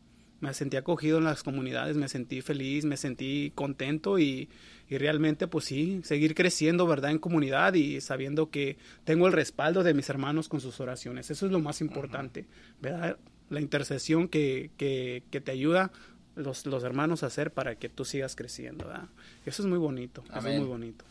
[0.44, 4.50] me sentí acogido en las comunidades, me sentí feliz, me sentí contento y,
[4.88, 7.10] y realmente pues sí, seguir creciendo, ¿verdad?
[7.10, 11.30] En comunidad y sabiendo que tengo el respaldo de mis hermanos con sus oraciones.
[11.30, 12.46] Eso es lo más importante,
[12.80, 13.16] ¿verdad?
[13.50, 15.92] la intercesión que, que, que te ayuda
[16.34, 18.86] los, los, hermanos a hacer para que tú sigas creciendo.
[18.86, 19.08] ¿verdad?
[19.46, 21.04] Eso es muy bonito, eso es muy bonito.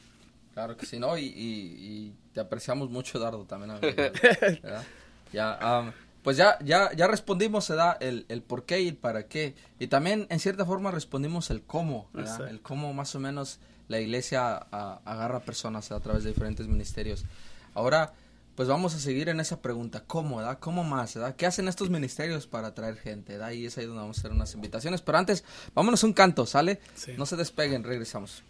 [0.54, 1.18] Claro que sí, ¿no?
[1.18, 3.80] Y, y, te apreciamos mucho, Dardo, también.
[5.34, 5.94] ya,
[6.24, 9.56] pues ya, ya, ya respondimos da El, el por qué y el para qué.
[9.80, 12.10] Y también, en cierta forma, respondimos el cómo,
[12.50, 13.60] El cómo más o menos
[13.90, 17.26] la iglesia agarra personas a través de diferentes ministerios.
[17.74, 18.14] Ahora,
[18.56, 20.60] pues vamos a seguir en esa pregunta, ¿cómo, da?
[20.60, 21.36] ¿Cómo más, da?
[21.36, 23.54] ¿Qué hacen estos ministerios para atraer gente, da?
[23.54, 26.80] Y es ahí donde vamos a hacer unas invitaciones, pero antes, vámonos un canto, ¿sale?
[27.18, 28.44] No se despeguen, regresamos.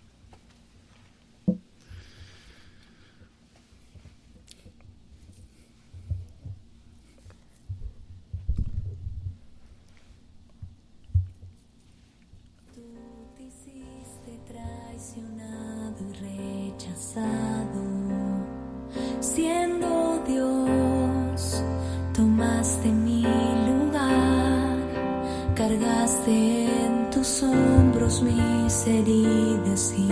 [28.21, 30.10] Mis heridas y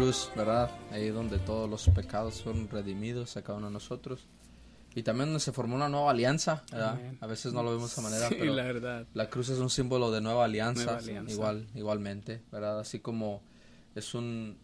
[0.00, 0.70] cruz, ¿verdad?
[0.92, 4.26] Ahí donde todos los pecados fueron redimidos a cada uno de nosotros.
[4.94, 6.92] Y también donde se formó una nueva alianza, ¿verdad?
[6.94, 7.18] Amén.
[7.20, 9.06] A veces no lo vemos de esa manera, Sí, pero la verdad.
[9.12, 11.32] la cruz es un símbolo de nueva alianza, Nueva alianza.
[11.32, 12.80] igual, igualmente, ¿verdad?
[12.80, 13.42] Así como
[13.94, 14.56] es un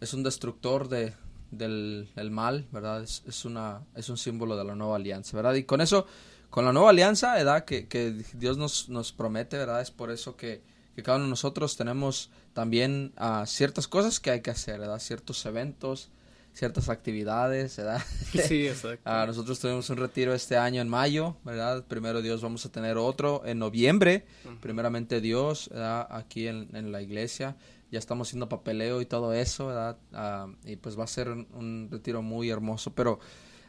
[0.00, 1.14] es un destructor de
[1.52, 3.04] del el mal, ¿verdad?
[3.04, 5.54] Es, es una es un símbolo de la nueva alianza, ¿verdad?
[5.54, 6.04] Y con eso,
[6.50, 7.64] con la nueva alianza, ¿verdad?
[7.64, 9.80] Que, que Dios nos, nos promete, ¿verdad?
[9.82, 10.62] Es por eso que,
[10.94, 14.98] que cada uno de nosotros tenemos también ah, ciertas cosas que hay que hacer, ¿verdad?
[14.98, 16.10] Ciertos eventos,
[16.52, 18.02] ciertas actividades, ¿verdad?
[18.46, 19.02] Sí, exacto.
[19.04, 21.84] Ah, nosotros tuvimos un retiro este año en mayo, ¿verdad?
[21.86, 24.26] Primero Dios vamos a tener otro en noviembre,
[24.60, 26.06] primeramente Dios, ¿verdad?
[26.10, 27.56] Aquí en, en la iglesia.
[27.90, 29.98] Ya estamos haciendo papeleo y todo eso, ¿verdad?
[30.12, 32.94] Ah, y pues va a ser un, un retiro muy hermoso.
[32.94, 33.20] Pero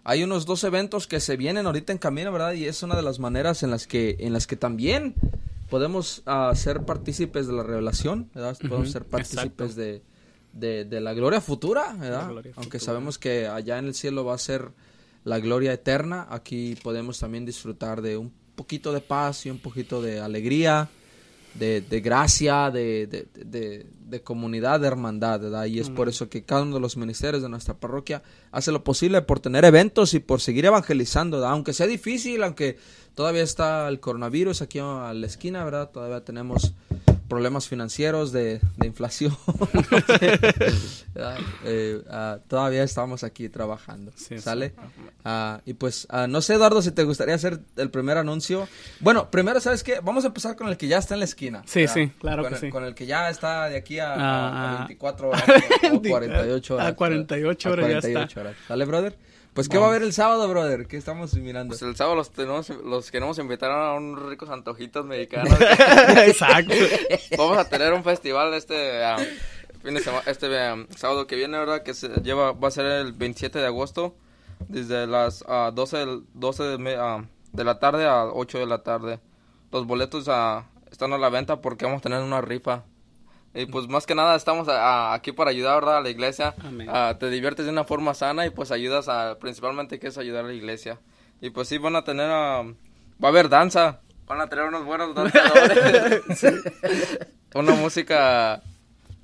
[0.06, 2.54] hay unos dos eventos que se vienen ahorita en camino, ¿verdad?
[2.54, 5.16] Y es una de las maneras en las que, en las que también
[5.74, 8.56] podemos ah, ser partícipes de la revelación, ¿verdad?
[8.60, 10.04] Podemos ser partícipes de,
[10.52, 12.30] de, de la gloria futura, ¿verdad?
[12.30, 12.94] gloria Aunque futura.
[12.94, 14.70] sabemos que allá en el cielo va a ser
[15.24, 20.00] la gloria eterna, aquí podemos también disfrutar de un poquito de paz y un poquito
[20.00, 20.90] de alegría,
[21.56, 25.66] de, de gracia, de, de, de- de comunidad, de hermandad, ¿verdad?
[25.66, 28.84] Y es por eso que cada uno de los ministerios de nuestra parroquia hace lo
[28.84, 31.54] posible por tener eventos y por seguir evangelizando, ¿verdad?
[31.54, 32.78] Aunque sea difícil, aunque
[33.16, 35.90] todavía está el coronavirus aquí a la esquina, ¿verdad?
[35.90, 36.74] Todavía tenemos
[37.34, 39.36] problemas financieros de, de inflación.
[41.14, 41.38] ¿verdad?
[41.66, 44.12] Eh, ah, todavía estamos aquí trabajando.
[44.16, 44.70] Sí, ¿Sale?
[44.70, 44.76] sí.
[45.26, 48.68] Ah, y pues, ah, no sé, Eduardo, si te gustaría hacer el primer anuncio.
[49.00, 50.00] Bueno, primero, ¿sabes qué?
[50.04, 51.64] Vamos a empezar con el que ya está en la esquina.
[51.66, 51.94] Sí, ¿verdad?
[51.96, 52.70] sí, claro con que el, sí.
[52.70, 55.44] Con el que ya está de aquí a, a- a Ah, 24 horas
[55.92, 56.88] o 48 horas.
[56.88, 58.40] A 48 horas ya está.
[58.42, 58.56] horas.
[58.68, 59.18] ¿Sale, brother?
[59.54, 60.88] Pues, ¿qué va a haber el sábado, brother?
[60.88, 61.72] ¿Qué estamos mirando?
[61.72, 65.54] Pues el sábado los, tenemos, los queremos invitar a unos ricos antojitos mexicanos.
[66.26, 66.74] Exacto.
[67.38, 69.18] Vamos a tener un festival este ah,
[69.84, 71.84] fin de semana, este ah, sábado que viene, ¿verdad?
[71.84, 74.16] Que se lleva, va a ser el 27 de agosto,
[74.68, 79.20] desde las ah, 12, del- 12 de, de la tarde a 8 de la tarde.
[79.72, 80.28] Los boletos
[80.92, 82.86] están a la venta porque vamos a tener una rifa.
[83.56, 85.98] Y pues más que nada estamos ah, ah, aquí para ayudar, ¿verdad?
[85.98, 86.56] A la iglesia.
[86.64, 86.88] Amén.
[86.92, 90.46] Ah, te diviertes de una forma sana y pues ayudas a, principalmente que es ayudar
[90.46, 91.00] a la iglesia.
[91.40, 92.64] Y pues sí, van a tener, ah,
[93.24, 94.02] va a haber danza.
[94.26, 96.22] Van a tener unos buenos danzadores.
[97.54, 98.64] Una música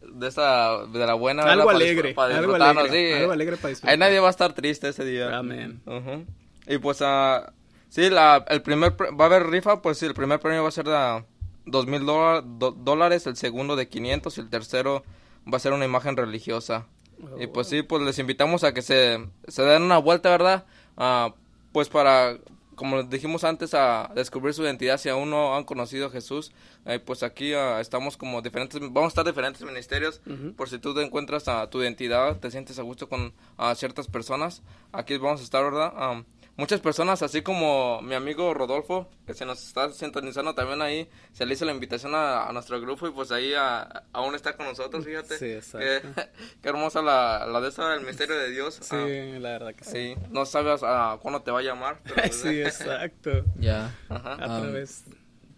[0.01, 1.43] de esa, de la buena.
[1.43, 1.53] ¿verdad?
[1.53, 3.19] Algo Para alegre, disfr- para algo alegre, sí.
[3.19, 3.91] algo alegre para disfrutar.
[3.91, 5.35] Ahí nadie va a estar triste ese día.
[5.35, 5.81] Amén.
[5.85, 6.25] Ujú.
[6.67, 7.51] Y pues, ah,
[7.87, 10.71] sí, la, el primer, va a haber rifa, pues sí, el primer premio va a
[10.71, 11.23] ser de
[11.71, 15.03] dos mil dólares, el segundo de 500 y el tercero
[15.51, 16.85] va a ser una imagen religiosa.
[17.39, 20.65] Y pues sí, pues les invitamos a que se, se den una vuelta, ¿verdad?
[20.95, 21.33] Ah,
[21.73, 22.37] pues para,
[22.75, 26.53] como les dijimos antes, a descubrir su identidad si aún no han conocido a Jesús.
[26.85, 30.21] eh, pues aquí ah, estamos como diferentes, vamos a estar diferentes ministerios.
[30.55, 33.33] Por si tú te encuentras a tu identidad, te sientes a gusto con
[33.75, 34.61] ciertas personas.
[34.93, 35.91] Aquí vamos a estar, ¿verdad?
[35.95, 36.23] Ah,
[36.59, 41.45] muchas personas, así como mi amigo Rodolfo, que se nos está sintonizando también ahí, se
[41.45, 44.67] le hizo la invitación a, a nuestro grupo y pues ahí ah, aún está con
[44.67, 45.37] nosotros, fíjate.
[45.37, 45.79] Sí, exacto.
[45.79, 46.29] Qué,
[46.61, 48.75] qué hermosa la, la de esa del misterio de Dios.
[48.81, 50.15] Sí, Ah, la verdad que sí.
[50.15, 51.99] sí, no sabes ah, cuándo te va a llamar.
[52.03, 53.31] pero- Sí, exacto.
[53.57, 53.95] Ya.
[54.09, 54.33] Ajá.
[54.33, 55.05] A través.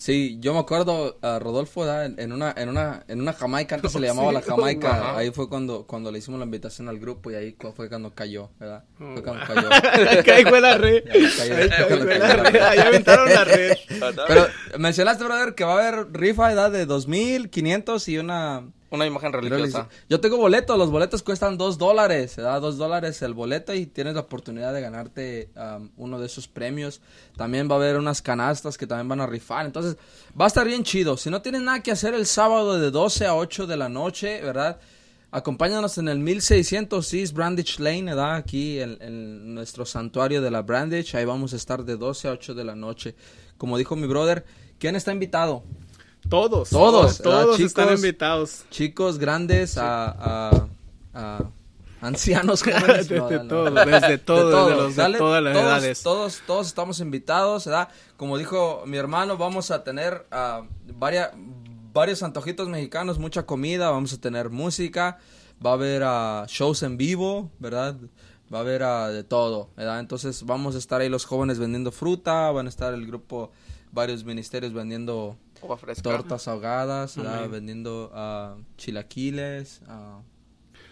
[0.02, 2.06] Sí, yo me acuerdo a Rodolfo ¿verdad?
[2.18, 5.48] en, una en una en una Jamaica antes se le llamaba la Jamaica, ahí fue
[5.48, 8.84] cuando cuando le hicimos la invitación al grupo y ahí fue cuando cayó, ¿verdad?
[9.00, 9.70] Oh, Fue cuando cayó.
[10.24, 11.04] Que ahí fue la red.
[11.06, 11.56] Ya, cayó.
[11.56, 12.62] Ahí fue la red.
[12.64, 13.78] Ahí aventaron la red.
[14.28, 14.48] Pero
[14.80, 19.88] mencionaste, brother, que va a haber rifa edad de 2500 y una Una imagen religiosa.
[20.10, 23.86] Yo tengo boletos, los boletos cuestan dos dólares, se da dos dólares el boleto y
[23.86, 27.00] tienes la oportunidad de ganarte um, uno de esos premios.
[27.38, 29.96] También va a haber unas canastas que también van a rifar, entonces
[30.40, 31.16] va a estar bien chido.
[31.16, 34.42] Si no tienes nada que hacer el sábado de 12 a 8 de la noche,
[34.42, 34.78] ¿verdad?
[35.32, 38.36] Acompáñanos en el 1600 East Brandage Lane, ¿verdad?
[38.36, 42.32] Aquí en, en nuestro santuario de la Brandage, ahí vamos a estar de 12 a
[42.32, 43.16] 8 de la noche.
[43.58, 44.44] Como dijo mi brother,
[44.80, 45.64] ¿quién está invitado?
[46.30, 46.70] Todos.
[46.70, 48.00] Todos, Todos ¿verdad, están chicos?
[48.04, 48.64] invitados.
[48.70, 50.06] chicos grandes a,
[50.52, 50.68] a,
[51.14, 51.44] a
[52.02, 53.08] ancianos jóvenes.
[53.10, 53.48] Desde No, no, no.
[53.48, 56.04] todo, desde todo, De todo, desde los de todas las todos, edades.
[56.04, 57.90] Todos, todos estamos invitados, ¿verdad?
[58.18, 60.26] Como dijo mi hermano, vamos a tener
[60.98, 61.32] varia-
[61.94, 65.20] varios antojitos mexicanos, mucha comida, vamos a tener música,
[65.64, 67.96] va a haber ah, shows en vivo, ¿verdad?
[68.54, 70.00] Va a haber ah, de todo, ¿verdad?
[70.00, 73.52] Entonces vamos a estar ahí los jóvenes vendiendo fruta, van a estar el grupo,
[73.92, 76.02] varios ministerios vendiendo Agua fresca.
[76.04, 77.16] tortas ahogadas,
[77.50, 80.22] vendiendo ah, chilaquiles, ah,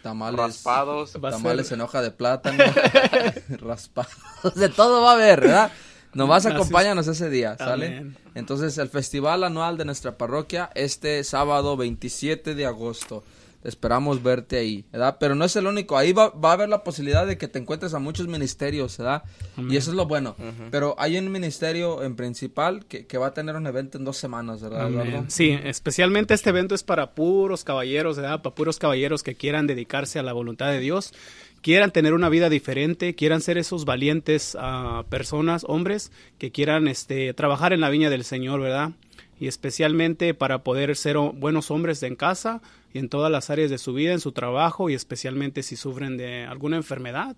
[0.03, 1.13] tamales, Raspados.
[1.13, 2.63] Tamales ser- en hoja de plátano,
[3.59, 5.71] raspados, de todo va a haber, ¿verdad?
[6.13, 7.85] Nomás acompáñanos ese día, ¿sale?
[7.87, 8.17] Amén.
[8.33, 13.23] Entonces, el festival anual de nuestra parroquia, este sábado 27 de agosto.
[13.63, 15.17] Esperamos verte ahí, ¿verdad?
[15.19, 17.59] Pero no es el único, ahí va, va a haber la posibilidad de que te
[17.59, 19.23] encuentres a muchos ministerios, ¿verdad?
[19.57, 20.35] Y eso es lo bueno.
[20.71, 24.17] Pero hay un ministerio en principal que, que va a tener un evento en dos
[24.17, 24.85] semanas, ¿verdad?
[24.85, 25.25] Amén.
[25.27, 28.41] Sí, especialmente este evento es para puros caballeros, ¿verdad?
[28.41, 31.13] Para puros caballeros que quieran dedicarse a la voluntad de Dios,
[31.61, 37.33] quieran tener una vida diferente, quieran ser esos valientes ah, personas, hombres, que quieran este,
[37.33, 38.91] trabajar en la viña del Señor, ¿verdad?
[39.39, 42.61] Y especialmente para poder ser buenos hombres en casa
[42.93, 46.17] y en todas las áreas de su vida, en su trabajo y especialmente si sufren
[46.17, 47.35] de alguna enfermedad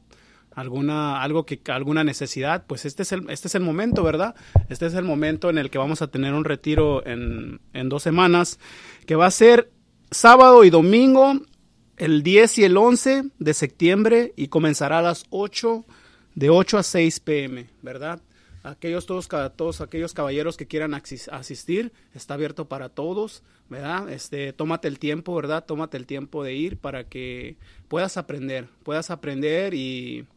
[0.54, 4.36] alguna algo que alguna necesidad pues este es el este es el momento verdad
[4.70, 8.04] este es el momento en el que vamos a tener un retiro en, en dos
[8.04, 8.60] semanas
[9.06, 9.72] que va a ser
[10.10, 11.40] sábado y domingo
[11.98, 15.86] el 10 y el 11 de septiembre y comenzará a las 8
[16.36, 18.22] de 8 a 6 pm verdad
[18.64, 24.88] aquellos todos todos aquellos caballeros que quieran asistir está abierto para todos verdad este tómate
[24.88, 30.28] el tiempo verdad tómate el tiempo de ir para que puedas aprender puedas aprender y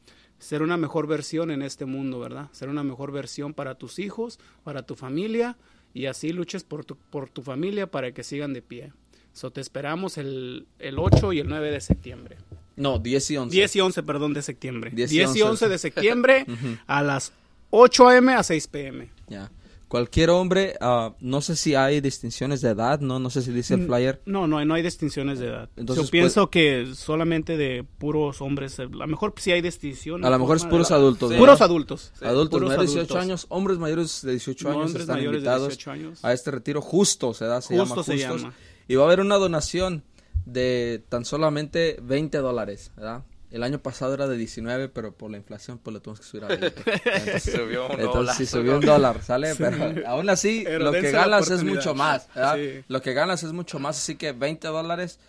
[0.44, 2.48] ser una mejor versión en este mundo, ¿verdad?
[2.52, 5.56] Ser una mejor versión para tus hijos, para tu familia
[5.94, 8.92] y así luches por tu, por tu familia para que sigan de pie.
[9.32, 12.36] So, te esperamos el, el 8 y el 9 de septiembre.
[12.76, 13.56] No, 10 y 11.
[13.56, 14.90] 10 y 11, perdón, de septiembre.
[14.94, 15.50] 10 10 y y 11.
[15.50, 16.46] 11 de septiembre
[16.86, 17.32] a las
[17.76, 18.32] 8 a.m.
[18.34, 19.10] a 6 p.m.
[19.28, 19.50] Ya.
[19.88, 23.74] Cualquier hombre, ah, no sé si hay distinciones de edad, no, no sé si dice
[23.74, 24.20] el flyer.
[24.26, 25.68] No, no, no hay distinciones de edad.
[25.76, 30.26] Entonces, Yo pienso que solamente de puros hombres, eh, a lo mejor sí hay distinciones.
[30.26, 31.32] A lo mejor es puros adultos.
[31.34, 32.12] Puros adultos.
[32.22, 33.22] Adultos Puros mayores de 18 adultos.
[33.22, 36.24] años, hombres mayores de 18 años Hombres están mayores de invitados 18 años.
[36.24, 38.42] a este retiro justo, se da, se Justo llama se Justos.
[38.42, 38.54] llama.
[38.88, 40.02] Y va a haber una donación
[40.44, 43.22] de tan solamente 20 dólares, ¿verdad?
[43.54, 46.44] El año pasado era de 19, pero por la inflación pues lo tuvimos que subir
[46.44, 46.66] a 20.
[47.04, 48.36] Entonces, Subió un entonces dólar.
[48.36, 49.54] sí subió un dólar, ¿sale?
[49.54, 52.56] Pero aún así, Pero lo que ganas es mucho más, ¿verdad?
[52.56, 52.84] Sí.
[52.88, 55.20] Lo que ganas es mucho más, así que 20 dólares,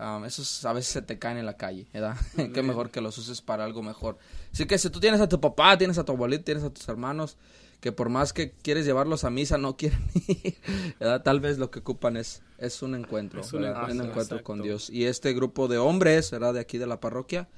[0.00, 2.16] um, esos a veces se te caen en la calle, ¿verdad?
[2.54, 4.16] Qué mejor que los uses para algo mejor.
[4.54, 6.88] Así que si tú tienes a tu papá, tienes a tu abuelito, tienes a tus
[6.88, 7.36] hermanos,
[7.80, 10.56] que por más que quieres llevarlos a misa, no quieren ir,
[10.98, 11.22] ¿verdad?
[11.22, 14.62] Tal vez lo que ocupan es, es un encuentro, Es un encuentro, un encuentro con.
[14.62, 14.88] Dios.
[14.88, 16.54] Y este grupo de hombres, ¿verdad?
[16.54, 17.48] De aquí de la parroquia,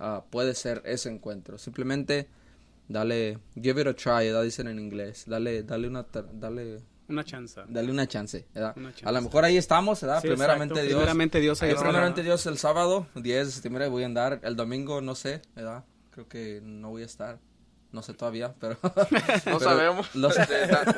[0.00, 1.58] ah, puede ser ese encuentro.
[1.58, 2.28] Simplemente
[2.88, 4.42] dale, give it a try, ¿verdad?
[4.42, 5.24] Dicen en inglés.
[5.26, 7.60] Dale, dale una, dale, Una chance.
[7.68, 8.46] dale una chance.
[8.54, 9.06] Una chance.
[9.06, 10.20] A lo mejor ahí estamos, ¿verdad?
[10.20, 10.88] Sí, primeramente exacto.
[10.88, 10.98] Dios.
[10.98, 14.40] Primeramente Dios, ahí primeramente Dios el sábado, 10 de septiembre voy a andar.
[14.42, 15.84] El domingo no sé, ¿verdad?
[16.10, 17.38] Creo que no voy a estar.
[17.92, 18.76] No sé todavía, pero...
[19.44, 20.14] pero sabemos.
[20.14, 20.46] no sé.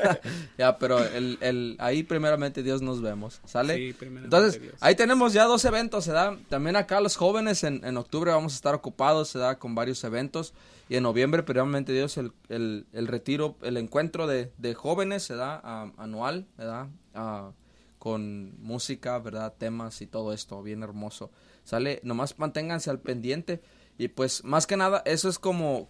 [0.59, 3.77] ya, pero el, el, ahí primeramente Dios nos vemos, ¿sale?
[3.77, 4.75] Sí, primeramente Entonces, Dios.
[4.81, 6.37] ahí tenemos ya dos eventos, ¿verdad?
[6.49, 9.59] También acá los jóvenes en, en octubre vamos a estar ocupados, ¿verdad?
[9.59, 10.53] Con varios eventos.
[10.89, 15.61] Y en noviembre, primeramente Dios, el, el, el retiro, el encuentro de, de jóvenes, ¿verdad?
[15.65, 16.89] Ah, anual, ¿verdad?
[17.15, 17.53] Ah,
[17.99, 19.55] con música, ¿verdad?
[19.57, 21.31] Temas y todo esto, bien hermoso.
[21.65, 22.01] ¿Sale?
[22.03, 23.63] Nomás manténganse al pendiente.
[23.97, 25.89] Y pues, más que nada, eso es como...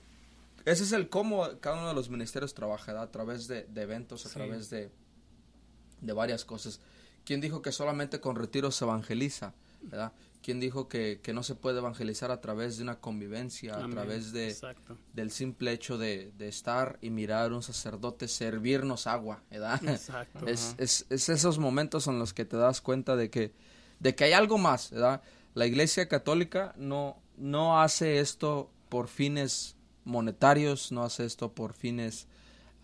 [0.64, 3.08] Ese es el cómo cada uno de los ministerios trabaja, ¿verdad?
[3.08, 4.34] A través de, de eventos, a Sí.
[4.34, 4.90] través de,
[6.00, 6.80] de varias cosas.
[7.24, 9.54] ¿Quién dijo que solamente con retiros se evangeliza?
[9.82, 10.12] ¿verdad?
[10.42, 14.32] ¿Quién dijo que, que no se puede evangelizar a través de una convivencia, a través
[14.32, 14.96] de, Exacto.
[15.12, 19.82] del simple hecho de, de estar y mirar a un sacerdote servirnos agua, ¿verdad?
[19.84, 20.46] Exacto.
[20.46, 23.52] Es, es, es esos momentos en los que te das cuenta de que,
[23.98, 25.20] de que hay algo más, ¿verdad?
[25.54, 29.74] La Iglesia Católica no, no hace esto por fines
[30.04, 32.26] monetarios, no hace esto por fines,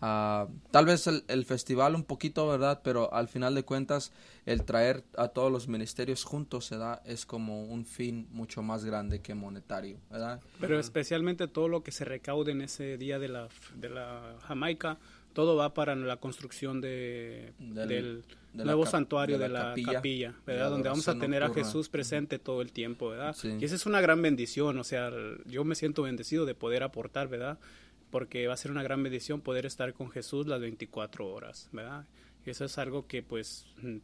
[0.01, 2.81] ah, tal vez el, el festival un poquito, ¿verdad?
[2.83, 4.11] Pero al final de cuentas,
[4.45, 7.01] el traer a todos los ministerios juntos, ¿verdad?
[7.05, 10.39] Es como un fin mucho más grande que monetario, ¿verdad?
[10.59, 14.97] Pero especialmente todo lo que se recaude en ese día de la, de la Jamaica,
[15.33, 18.23] todo va para la construcción de, Del-
[18.53, 20.69] nuevo santuario de la la, capilla, ¿verdad?
[20.69, 21.49] Donde vamos a tener a.
[21.49, 23.35] Jesús presente todo el tiempo, ¿verdad?
[23.35, 23.57] Sí.
[23.59, 25.11] Y esa es una gran bendición, o sea,
[25.45, 27.59] yo me siento bendecido de poder aportar, ¿verdad?
[28.11, 32.05] Porque va a ser una gran bendición poder estar con Jesús las 24 horas, ¿verdad?
[32.45, 33.97] Y eso es algo que pues mm,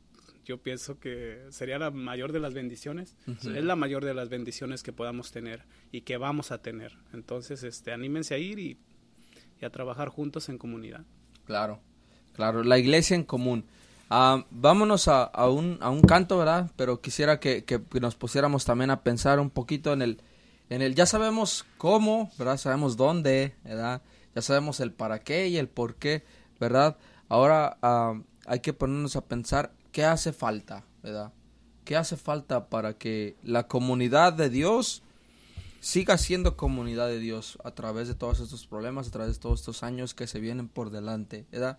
[0.46, 4.84] yo pienso que sería la mayor de las bendiciones, es la mayor de las bendiciones
[4.84, 6.98] que podamos tener y que vamos a tener.
[7.14, 8.78] Entonces, este, anímense a ir y,
[9.60, 11.04] y a trabajar juntos en comunidad.
[11.46, 11.82] Claro,
[12.34, 13.66] claro, la iglesia en común.
[14.10, 16.72] Ah, vámonos a, a un, a un canto, ¿verdad?
[16.76, 20.22] Pero quisiera que, que nos pusiéramos también a pensar un poquito en el,
[20.70, 22.58] en el, ya sabemos cómo, ¿verdad?
[22.58, 24.01] Sabemos dónde, ¿verdad?
[24.36, 26.24] Ya sabemos el para qué y el por qué,
[26.60, 26.97] ¿verdad?
[27.30, 31.32] Ahora ah, hay que ponernos a pensar qué hace falta, ¿verdad?
[31.84, 35.03] ¿Qué hace falta para que la comunidad de Dios
[35.80, 39.60] siga siendo comunidad de Dios a través de todos estos problemas, a través de todos
[39.60, 41.78] estos años que se vienen por delante, ¿verdad?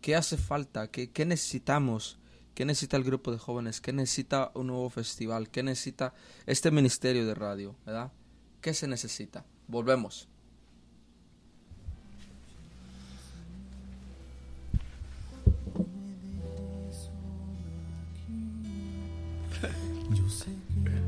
[0.00, 0.88] ¿Qué hace falta?
[0.88, 2.14] ¿Qué, qué necesitamos?
[2.14, 2.20] ¿Qué
[2.60, 3.80] ¿Qué necesita el grupo de jóvenes?
[3.80, 5.48] ¿Qué necesita un nuevo festival?
[5.48, 6.12] ¿Qué necesita
[6.44, 7.74] este ministerio de radio?
[7.86, 8.12] ¿Verdad?
[8.60, 9.46] ¿Qué se necesita?
[9.66, 10.28] Volvemos.
[20.12, 20.50] Yo sé
[20.84, 20.99] que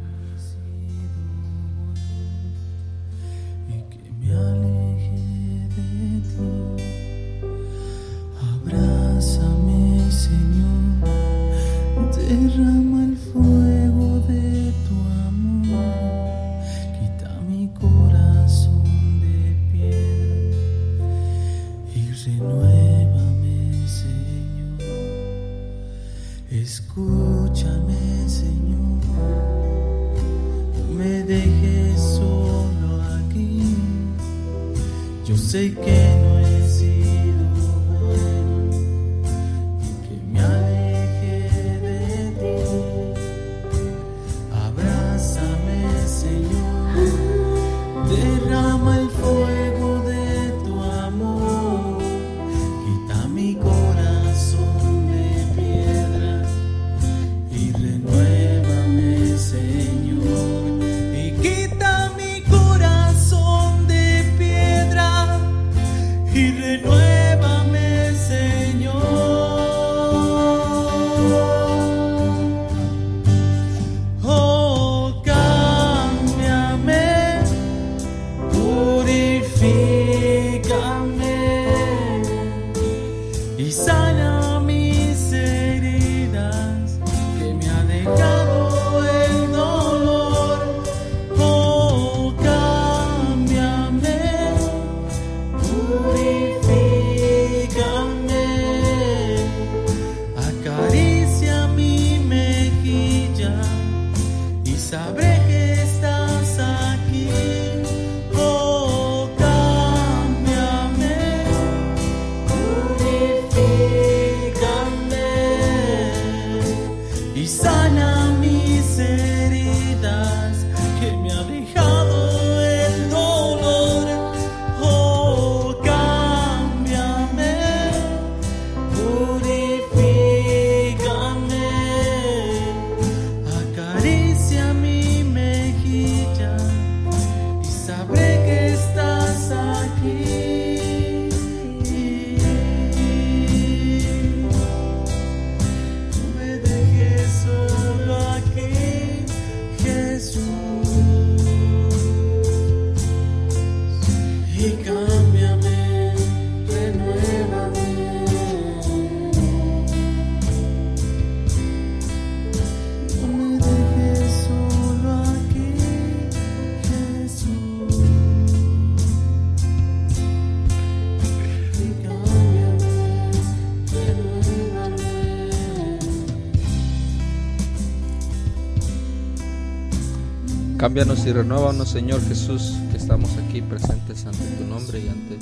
[180.83, 185.39] Cámbianos y renuévanos, Señor Jesús, que estamos aquí presentes ante tu nombre y ante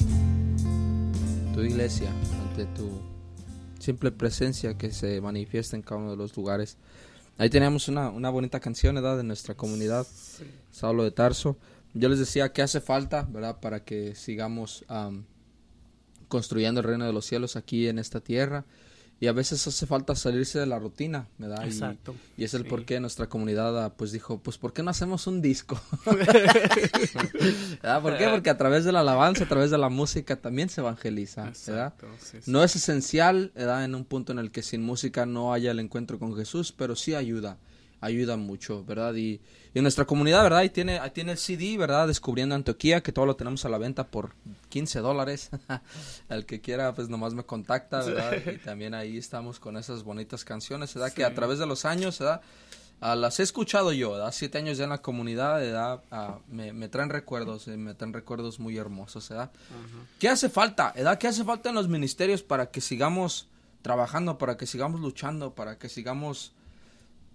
[1.54, 2.10] tu iglesia,
[2.42, 2.90] ante tu
[3.78, 6.76] simple presencia que se manifiesta en cada uno de los lugares.
[7.38, 9.16] Ahí teníamos una, una bonita canción, ¿verdad?
[9.16, 10.06] De nuestra comunidad,
[10.70, 11.56] Saulo de Tarso.
[11.94, 13.60] Yo les decía que hace falta, ¿verdad?
[13.60, 15.24] Para que sigamos am,
[16.28, 18.66] construyendo el reino de los cielos aquí en esta tierra.
[19.22, 21.64] Y a veces hace falta salirse de la rutina, ¿verdad?
[21.64, 22.68] Y- Exacto, Y, es el sí.
[22.70, 25.78] por qué nuestra comunidad ah, pues dijo, pues ¿por qué no hacemos un disco?
[26.06, 28.02] ¿Verdad?
[28.02, 28.28] ¿Por qué?
[28.28, 31.56] Porque a través de la alabanza, a través de la música también se evangeliza, ¿verdad?
[31.94, 32.50] Exacto, sí, sí.
[32.50, 33.84] No es esencial, ¿verdad?
[33.84, 36.96] En un punto en el que sin música no haya el encuentro con Jesús, pero
[36.96, 37.58] sí ayuda,
[38.00, 39.14] ayuda mucho, ¿verdad?
[39.14, 39.40] Y,
[39.74, 40.60] y nuestra comunidad, ¿verdad?
[40.60, 42.08] Ahí tiene, tiene el CD, ¿verdad?
[42.08, 44.34] Descubriendo Antioquía, que todo lo tenemos a la venta por
[44.68, 45.50] 15 dólares.
[46.28, 48.36] el que quiera, pues nomás me contacta, ¿verdad?
[48.54, 51.12] Y también ahí estamos con esas bonitas canciones, ¿verdad?
[51.12, 52.40] Que a través de los años, ¿verdad?
[53.02, 54.30] Ah, las he escuchado yo, ¿verdad?
[54.30, 56.02] Siete años ya en la comunidad, ¿verdad?
[56.10, 59.50] Ah, me, me traen recuerdos, eh, me traen recuerdos muy hermosos, ¿verdad?
[60.18, 61.18] ¿Qué hace falta, edad?
[61.18, 63.48] ¿Qué hace falta en los ministerios para que sigamos
[63.80, 66.52] trabajando, para que sigamos luchando, para que sigamos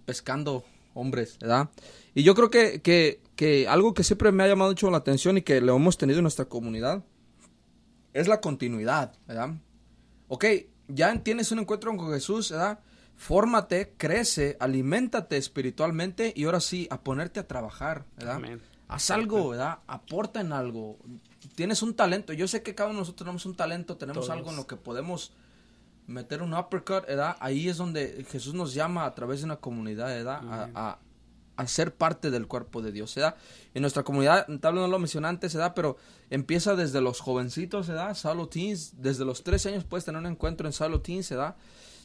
[0.06, 1.68] pescando hombres, ¿verdad?
[2.14, 5.36] Y yo creo que, que, que algo que siempre me ha llamado mucho la atención
[5.36, 7.04] y que lo hemos tenido en nuestra comunidad
[8.14, 9.50] es la continuidad, ¿verdad?
[10.28, 10.46] Ok,
[10.88, 12.80] ya tienes un encuentro con Jesús, ¿verdad?
[13.14, 18.36] Fórmate, crece, aliméntate espiritualmente y ahora sí, a ponerte a trabajar, ¿verdad?
[18.36, 18.62] Amén.
[18.88, 19.80] Haz algo, ¿verdad?
[19.86, 20.98] Aporta en algo.
[21.56, 22.32] Tienes un talento.
[22.32, 24.30] Yo sé que cada uno de nosotros tenemos un talento, tenemos Todos.
[24.30, 25.32] algo en lo que podemos
[26.06, 27.36] meter un uppercut, ¿verdad?
[27.40, 30.40] Ahí es donde Jesús nos llama a través de una comunidad, ¿verdad?
[30.50, 30.98] A, a-
[31.58, 33.34] a ser parte del cuerpo de Dios, ¿verdad?
[33.72, 35.72] En nuestra comunidad, tal vez no lo mencioné antes, ¿verdad?
[35.74, 35.96] Pero
[36.28, 38.14] empieza desde los jovencitos, ¿verdad?
[38.14, 41.56] Salo Teens, desde los 13 años puedes tener un encuentro en Salo Teens, ¿verdad?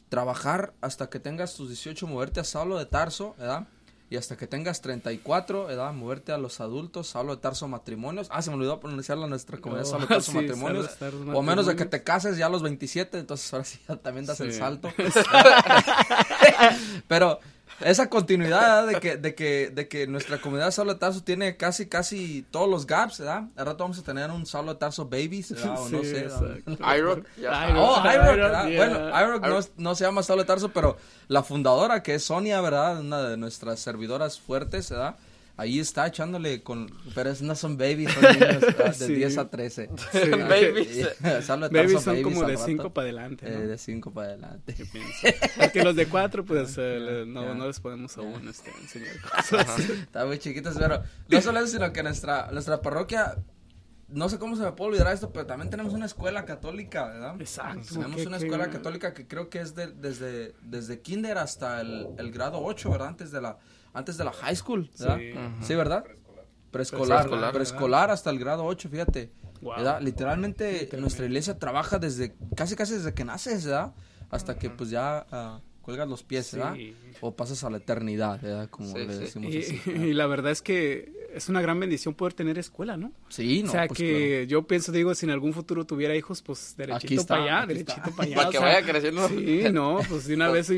[0.08, 3.66] Trabajar hasta que tengas tus 18, moverte a Saulo de Tarso, ¿verdad?
[4.12, 5.90] Y hasta que tengas 34, ¿verdad?
[5.94, 8.28] Moverte a los adultos, Saulo de Tarso matrimonios.
[8.30, 10.90] Ah, se me olvidó pronunciarlo en nuestra comunidad, Saulo de Tarso sí, matrimonios.
[11.32, 13.96] O a menos de que te cases ya a los 27, entonces ahora sí ya
[13.96, 14.92] también das el salto.
[17.08, 17.40] Pero
[17.84, 21.56] esa continuidad de que, de que, de que nuestra comunidad de Saulo de Tarso tiene
[21.56, 23.44] casi, casi todos los gaps, ¿verdad?
[23.56, 25.80] Al rato vamos a tener un Saulo de Tarso Babies, ¿verdad?
[25.80, 26.28] O no Sí, sé.
[26.28, 27.26] ya Irock.
[27.76, 28.66] Oh, Irock, ¿verdad?
[28.68, 28.86] yeah.
[28.86, 30.96] Bueno, no, es- no se llama Saulo de Tarso, pero
[31.28, 33.00] la fundadora, que es Sonia, ¿verdad?
[33.00, 35.16] Una de nuestras servidoras fuertes, ¿verdad?
[35.62, 36.90] Ahí está echándole con...
[37.14, 38.94] Pero es- no son babies, son niños ¿verdad?
[38.98, 39.14] de Sí.
[39.14, 39.88] 10 a 13.
[40.48, 41.08] Babies.
[41.44, 42.66] Saulo de Tarso Babies son como de rato.
[42.66, 43.46] 5 para adelante.
[43.46, 43.68] Eh, ¿no?
[43.68, 44.74] de 5 para adelante.
[45.58, 47.54] Porque los de 4, pues eh, no, Ya.
[47.54, 49.78] no les podemos aún este, enseñar cosas.
[49.90, 53.36] Está muy chiquitos, pero no solo eso, sino que nuestra, nuestra parroquia,
[54.08, 57.40] no sé cómo se me puede olvidar esto, pero también tenemos una escuela católica, ¿verdad?
[57.40, 57.94] Exacto.
[57.94, 61.80] Tenemos qué- una qué- escuela católica que creo que es de- desde, desde kinder hasta
[61.80, 63.08] el, el grado 8, ¿verdad?
[63.08, 63.58] Antes de la,
[63.92, 65.18] antes de la high school, ¿verdad?
[65.18, 65.32] Sí.
[65.62, 66.04] Sí, ¿verdad?
[66.70, 69.32] Preescolar, Preescolar, preescolar, hasta el grado 8, fíjate.
[69.60, 69.76] Wow.
[69.76, 70.00] ¿verdad?
[70.00, 73.92] Literalmente, nuestra iglesia trabaja desde, casi casi desde que naces, ¿verdad?
[74.30, 76.56] Hasta que pues ya ah, cuelgas los pies, Sí.
[76.56, 76.76] ¿verdad?
[77.20, 78.70] O pasas a la eternidad, ¿verdad?
[78.70, 79.18] Como Sí, le sí.
[79.20, 79.80] decimos Y, así.
[79.90, 83.10] y la verdad es que es una gran bendición poder tener escuela, ¿no?
[83.28, 86.42] Sí, no, o sea pues, que yo pienso, digo, si en algún futuro tuviera hijos,
[86.42, 88.10] pues Aquí derechito está, para allá, aquí derechito está.
[88.16, 88.36] para allá.
[88.36, 89.28] Para o que sea, vaya creciendo.
[89.28, 90.70] Sí, no, pues de una vez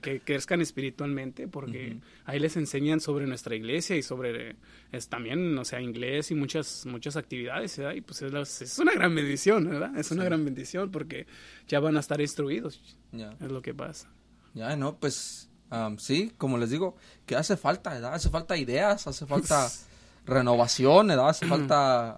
[0.00, 1.96] que crezcan espiritualmente, porque
[2.26, 4.56] ahí les enseñan sobre nuestra iglesia y sobre
[4.92, 7.94] es también, o sea, inglés y muchas muchas actividades, ¿verdad?
[7.94, 9.96] Y pues es, la- es una gran bendición, ¿verdad?
[9.98, 11.26] Es una gran bendición porque
[11.68, 12.96] ya van a estar instruidos,
[13.40, 14.10] es lo que pasa.
[14.54, 16.96] Ya, no, pues am, sí, como les digo,
[17.26, 18.14] que hace falta, ¿verdad?
[18.14, 19.70] Hace falta ideas, hace falta
[20.26, 21.28] renovación, ¿verdad?
[21.28, 22.16] Hace falta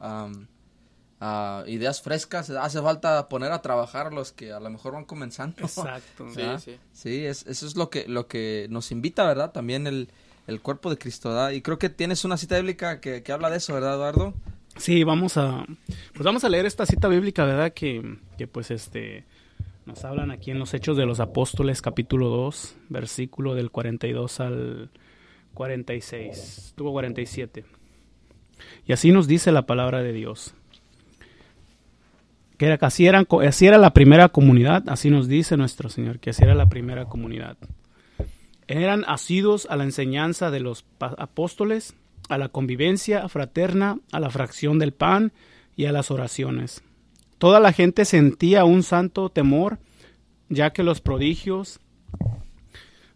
[1.21, 2.65] ah, ideas frescas, ¿verdad?
[2.65, 5.57] hace falta poner a trabajar a los que a lo mejor van comenzando.
[5.63, 6.29] Exacto.
[6.35, 6.79] Sí, sí.
[6.93, 9.53] Sí, es, eso es lo que, lo que nos invita, ¿verdad?
[9.53, 10.11] También el,
[10.47, 11.51] el cuerpo de Cristo, ¿verdad?
[11.51, 14.35] Y creo que tienes una cita bíblica que, que habla de eso, ¿verdad, Eduardo?
[14.77, 15.65] Sí, vamos a
[16.13, 17.73] pues vamos a leer esta cita bíblica, ¿verdad?
[17.73, 19.25] Que, que pues este
[19.87, 24.91] nos hablan aquí en los Hechos de los Apóstoles capítulo 2, versículo del 42 al
[25.53, 27.65] 46, tuvo 47.
[28.87, 30.55] Y así nos dice la palabra de Dios.
[32.57, 36.31] Que era, que así, así era la primera comunidad, así nos dice nuestro Señor, que
[36.31, 37.59] así era la primera comunidad.
[38.67, 41.95] Eran asidos a la enseñanza de los apóstoles,
[42.31, 45.33] a la convivencia fraterna, a la fracción del pan
[45.77, 46.83] y a las oraciones.
[47.39, 49.79] Toda la gente sentía un santo temor,
[50.49, 51.81] ya que los prodigios,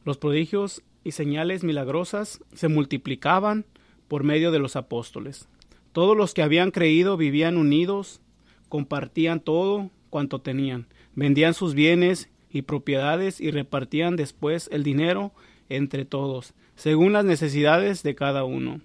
[0.05, 3.65] los prodigios y señales milagrosas se multiplicaban
[4.09, 5.49] por medio de los apóstoles.
[5.93, 8.21] Todos los que habían creído vivían unidos,
[8.69, 15.33] compartían todo cuanto tenían, vendían sus bienes y propiedades y repartían después el dinero
[15.69, 18.81] entre todos, según las necesidades de cada uno.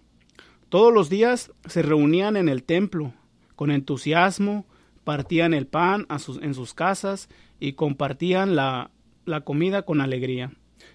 [0.69, 3.13] Todos los días se reunían en el templo
[3.55, 4.65] con entusiasmo,
[5.03, 7.29] partían el pan a sus- en sus casas
[7.59, 8.91] y compartían la,
[9.25, 10.51] la comida con alegría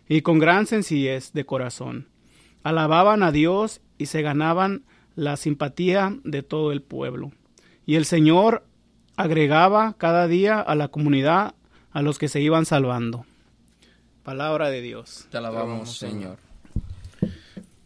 [0.09, 2.09] y con gran sencillez de corazón.
[2.62, 4.84] Alababan a Dios y se ganaban
[5.14, 7.32] la simpatía de todo el pueblo.
[7.86, 8.64] Y el Señor
[9.16, 11.54] agregaba cada día a la comunidad
[11.90, 13.24] a los que se iban salvando.
[14.22, 15.26] Palabra de Dios.
[15.30, 16.38] Te alabamos, alabamos, Señor.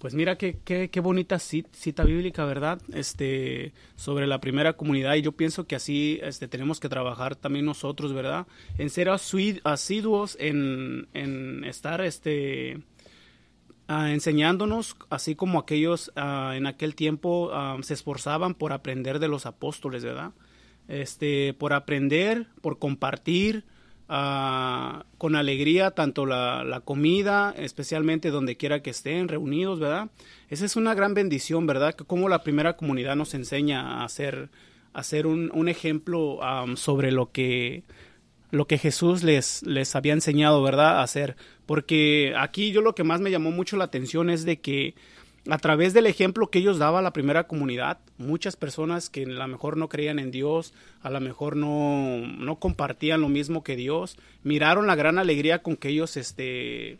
[0.03, 2.82] Pues mira qué, qué, qué bonita ci- cita bíblica, ¿verdad?
[2.92, 5.14] Este, sobre la primera comunidad.
[5.14, 8.48] Y yo pienso que así este, tenemos que trabajar también nosotros, ¿verdad?
[8.78, 12.82] En ser asiduos, en, en estar este,
[13.86, 19.28] ah, enseñándonos, así como aquellos ah, en aquel tiempo ah, se esforzaban por aprender de
[19.28, 20.32] los apóstoles, ¿verdad?
[20.88, 23.64] Este, por aprender, por compartir,
[24.09, 30.11] ah, con alegría tanto la, la comida, especialmente donde quiera que estén reunidos, ¿verdad?
[30.48, 31.94] Esa es una gran bendición, ¿verdad?
[31.94, 34.50] Que como la primera comunidad nos enseña a hacer,
[34.92, 36.38] a hacer un, un ejemplo
[36.76, 37.84] sobre lo que
[38.53, 40.98] lo que Jesús les, les había enseñado, ¿verdad?
[40.98, 41.36] A hacer.
[41.64, 44.94] Porque aquí yo lo que más me llamó mucho la atención es de que
[45.51, 49.28] a través del ejemplo que ellos daban a la primera comunidad, muchas personas que a
[49.28, 50.72] lo mejor no creían en Dios,
[51.03, 55.76] a lo mejor no, no compartían lo mismo que Dios, miraron la gran alegría con
[55.76, 56.99] que ellos, este,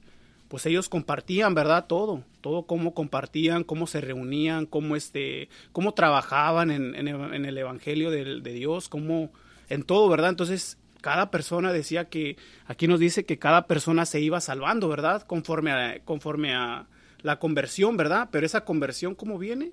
[0.49, 1.86] pues ellos compartían, ¿verdad?
[1.86, 7.09] Todo, todo cómo compartían, cómo se reunían, cómo, este, cómo trabajaban en, en
[7.45, 9.30] el- Evangelio de, de Dios, cómo,
[9.68, 10.30] en todo, ¿verdad?
[10.30, 12.36] Entonces, cada persona decía que,
[12.66, 15.22] aquí nos dice que cada persona se iba salvando, ¿verdad?
[15.22, 16.86] Conforme a, conforme a
[17.22, 18.28] la conversión, ¿verdad?
[18.30, 19.72] Pero esa conversión, ¿cómo viene?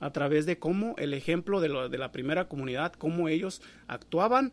[0.00, 4.52] A través de cómo el ejemplo de, la primera comunidad, cómo ellos actuaban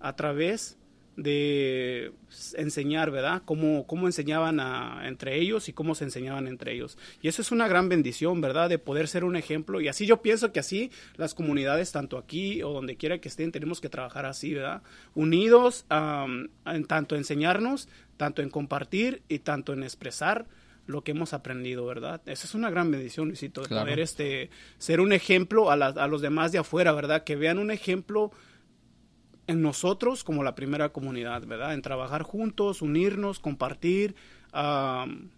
[0.00, 0.78] a través
[1.16, 2.12] de
[2.56, 3.42] enseñar, ¿verdad?
[3.46, 4.60] Cómo, cómo enseñaban
[5.06, 6.98] entre ellos y cómo se enseñaban entre ellos.
[7.22, 8.68] Y eso es una gran bendición, ¿verdad?
[8.68, 9.80] De poder ser un ejemplo.
[9.80, 13.50] Y así yo pienso que así las comunidades, tanto aquí o donde quiera que estén,
[13.50, 14.82] tenemos que trabajar así, ¿verdad?
[15.14, 20.46] Unidos, en tanto enseñarnos, tanto en compartir y tanto en expresar
[20.86, 22.20] lo que hemos aprendido, ¿verdad?
[22.26, 23.84] Esa es una gran bendición, Luisito, de Claro.
[23.84, 27.24] poder este, ser un ejemplo a, las- a los demás de afuera, ¿verdad?
[27.24, 28.30] Que vean un ejemplo
[29.48, 31.74] en nosotros como la primera comunidad, ¿verdad?
[31.74, 34.14] En trabajar juntos, unirnos, compartir,
[34.52, 35.30] am,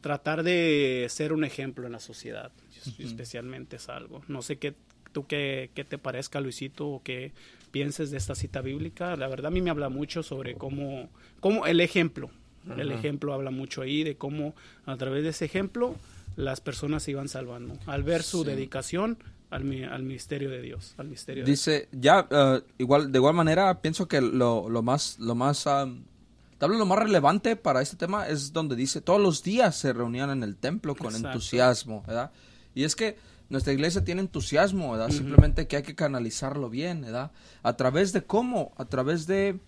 [0.00, 2.50] tratar de ser un ejemplo en la sociedad,
[2.98, 4.22] especialmente es algo.
[4.28, 4.74] No sé qué
[5.12, 7.32] tú qué, qué te parezca, Luisito, o qué
[7.72, 9.16] pienses de esta cita bíblica.
[9.16, 12.30] La verdad a mí me habla mucho sobre cómo, cómo el ejemplo,
[12.76, 14.54] el ejemplo habla mucho ahí de cómo
[14.86, 15.96] a través de ese ejemplo
[16.36, 19.18] las personas se iban salvando al ver su dedicación
[19.50, 23.80] al, al ministerio de Dios, al misterio de Dice, ya, eh, igual, de igual manera,
[23.80, 28.28] pienso que lo, lo más, lo más, tal vez lo más relevante para este tema
[28.28, 31.28] es donde dice, todos los días se reunían en el templo con Exacto.
[31.28, 32.30] entusiasmo, ¿verdad?
[32.74, 33.16] Y es que
[33.48, 35.10] nuestra iglesia tiene entusiasmo, ¿verdad?
[35.10, 37.32] Simplemente que hay que canalizarlo bien, ¿verdad?
[37.64, 39.58] A través de cómo, a través de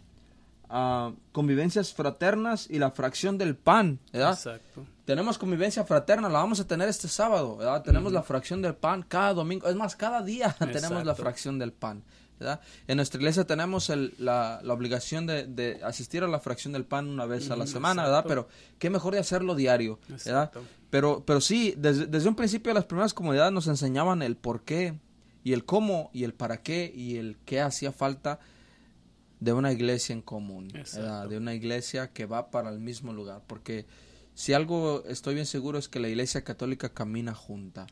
[0.73, 4.33] ah, convivencias fraternas y la fracción del pan, ¿verdad?
[4.33, 4.85] Exacto.
[5.05, 7.83] Tenemos convivencia fraterna, la vamos a tener este sábado, ¿verdad?
[7.83, 11.73] Tenemos la fracción del pan cada domingo, es más, cada día tenemos la fracción del
[11.73, 12.03] pan,
[12.41, 12.61] ¿verdad?
[12.89, 16.85] En nuestra iglesia tenemos el- la, la obligación de, de asistir a la fracción del
[16.85, 18.25] pan una vez a la semana, ¿verdad?
[18.29, 18.49] Pero
[18.79, 20.51] qué mejor de hacerlo diario, ¿verdad?
[20.91, 24.99] Pero, pero sí, desde, desde un principio las primeras comunidades nos enseñaban el por qué
[25.45, 28.39] y el cómo y el para qué y el qué hacía falta
[29.43, 33.87] de una iglesia en común, de una iglesia que va para el mismo lugar, porque
[34.35, 37.89] si algo estoy bien seguro es que la iglesia católica camina junta.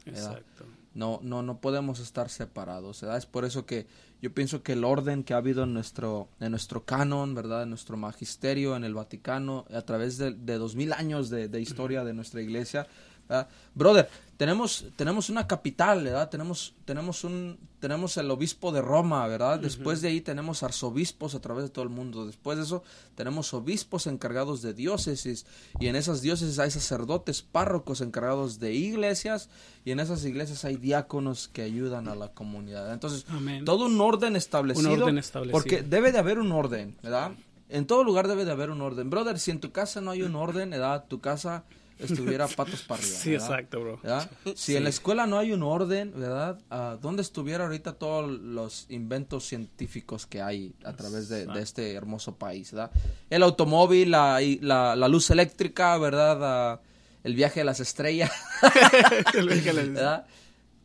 [0.94, 3.18] No, no, no podemos estar separados, ¿verdad?
[3.18, 3.86] Es por eso que
[4.22, 7.64] yo pienso que el orden que ha habido en nuestro, en nuestro canon, ¿verdad?
[7.64, 11.60] En nuestro magisterio, en el Vaticano, a través de, de dos mil años de, de
[11.60, 12.86] historia de nuestra iglesia,
[13.30, 13.48] ¿verdad?
[13.74, 16.28] Brother, tenemos, tenemos una capital, ¿verdad?
[16.30, 19.58] Tenemos, tenemos un, tenemos el obispo de Roma, ¿verdad?
[19.58, 22.26] Después de ahí tenemos arzobispos a través de todo el mundo.
[22.26, 22.82] Después de eso
[23.14, 25.44] tenemos obispos encargados de diócesis
[25.78, 29.50] y en esas diócesis hay sacerdotes, párrocos encargados de iglesias
[29.84, 32.92] y en esas iglesias hay diáconos que ayudan a la comunidad.
[32.94, 33.66] Entonces, Amén.
[33.66, 34.94] todo un orden establecido.
[34.94, 35.52] Un orden establecido.
[35.52, 37.32] Porque debe de haber un orden, ¿verdad?
[37.68, 39.10] En todo lugar debe de haber un orden.
[39.10, 41.04] Brother, si en tu casa no hay un orden, ¿verdad?
[41.08, 41.64] Tu casa
[42.02, 43.16] estuviera patos para arriba.
[43.22, 43.50] Sí, ¿verdad?
[43.50, 44.00] exacto, bro.
[44.02, 44.30] ¿verdad?
[44.54, 46.58] Si en la escuela no hay un orden, ¿verdad?
[46.70, 51.94] Ah, ¿Dónde estuviera ahorita todos los inventos científicos que hay a través de, de este
[51.94, 52.90] hermoso país, ¿verdad?
[53.28, 56.38] El automóvil, la, la, la luz eléctrica, ¿verdad?
[56.42, 56.80] Ah,
[57.22, 58.30] el viaje a las estrellas,
[59.34, 60.26] ¿verdad?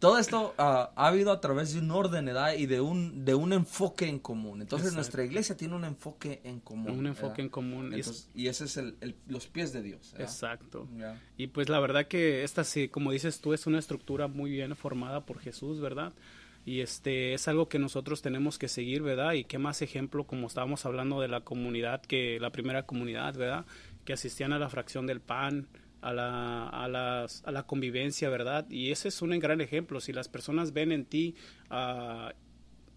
[0.05, 2.53] Todo esto ah, ha habido a través de un orden, ¿verdad?
[2.53, 4.61] Y de un, de un enfoque en común.
[4.61, 4.97] Entonces Exacto.
[4.97, 6.91] nuestra iglesia tiene un enfoque en común.
[6.99, 7.39] Un enfoque ¿verdad?
[7.39, 7.85] en común.
[7.91, 10.11] y es- Entonces, y ese es el, el- los pies de Dios.
[10.11, 10.27] ¿verdad?
[10.29, 10.87] Exacto.
[11.37, 14.75] Y pues la verdad que esta sí, como dices tú, es una estructura muy bien
[14.75, 16.13] formada por Jesús, ¿verdad?
[16.65, 19.33] Y este es algo que nosotros tenemos que seguir, ¿verdad?
[19.33, 23.65] Y qué más ejemplo, como estábamos hablando de la comunidad, que la primera comunidad, ¿verdad?
[24.03, 25.67] Que asistían a la fracción del pan,
[26.05, 28.65] a la, a las- a la convivencia, ¿verdad?
[28.69, 29.99] Y ese es un gran ejemplo.
[29.99, 31.35] Si las personas ven en ti
[31.69, 32.33] ah,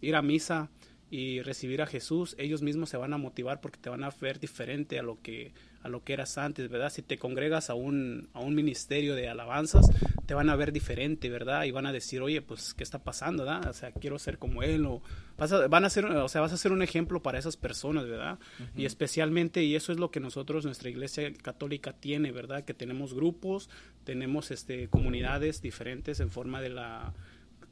[0.00, 0.70] ir a misa
[1.10, 4.38] y recibir a Jesús, ellos mismos se van a motivar porque te van a ver
[4.40, 5.52] diferente a lo que
[5.82, 6.90] a lo que eras antes, ¿verdad?
[6.90, 9.86] Si te congregas a un a un ministerio de alabanzas,
[10.26, 11.64] te van a ver diferente, ¿verdad?
[11.64, 13.70] Y van a decir, "Oye, pues qué está pasando, ¿verdad?
[13.70, 15.02] O sea, quiero ser como él o
[15.36, 18.06] vas a, van a ser, o sea, vas a ser un ejemplo para esas personas,
[18.06, 18.38] ¿verdad?
[18.76, 22.64] Y especialmente y eso es lo que nosotros nuestra Iglesia Católica tiene, ¿verdad?
[22.64, 23.70] Que tenemos grupos,
[24.04, 27.14] tenemos este comunidades diferentes en forma de la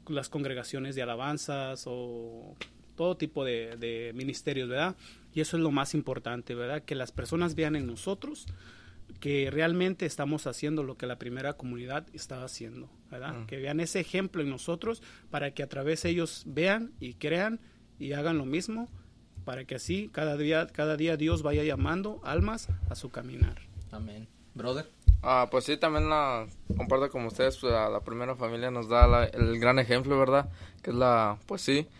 [0.07, 2.55] las congregaciones de alabanzas o
[2.95, 4.95] todo tipo de, de ministerios, ¿verdad?
[5.37, 6.81] Y eso es lo más importante, ¿verdad?
[6.83, 8.47] Que las personas vean en nosotros
[9.19, 13.45] que realmente estamos haciendo lo que la primera comunidad estaba haciendo, ¿verdad?
[13.45, 17.59] Que vean ese ejemplo en nosotros para que a través de ellos vean y crean
[17.99, 18.89] y hagan lo mismo
[19.45, 23.61] para que así cada día, cada día Dios vaya llamando almas a su caminar.
[23.91, 24.27] Amén.
[24.55, 24.89] Brother.
[25.21, 29.05] Ah, pues sí, también la comparto con ustedes, pues, la, la primera familia nos da
[29.07, 30.49] la- el gran ejemplo, ¿verdad?
[30.81, 31.93] Que es la, pues sí, ah,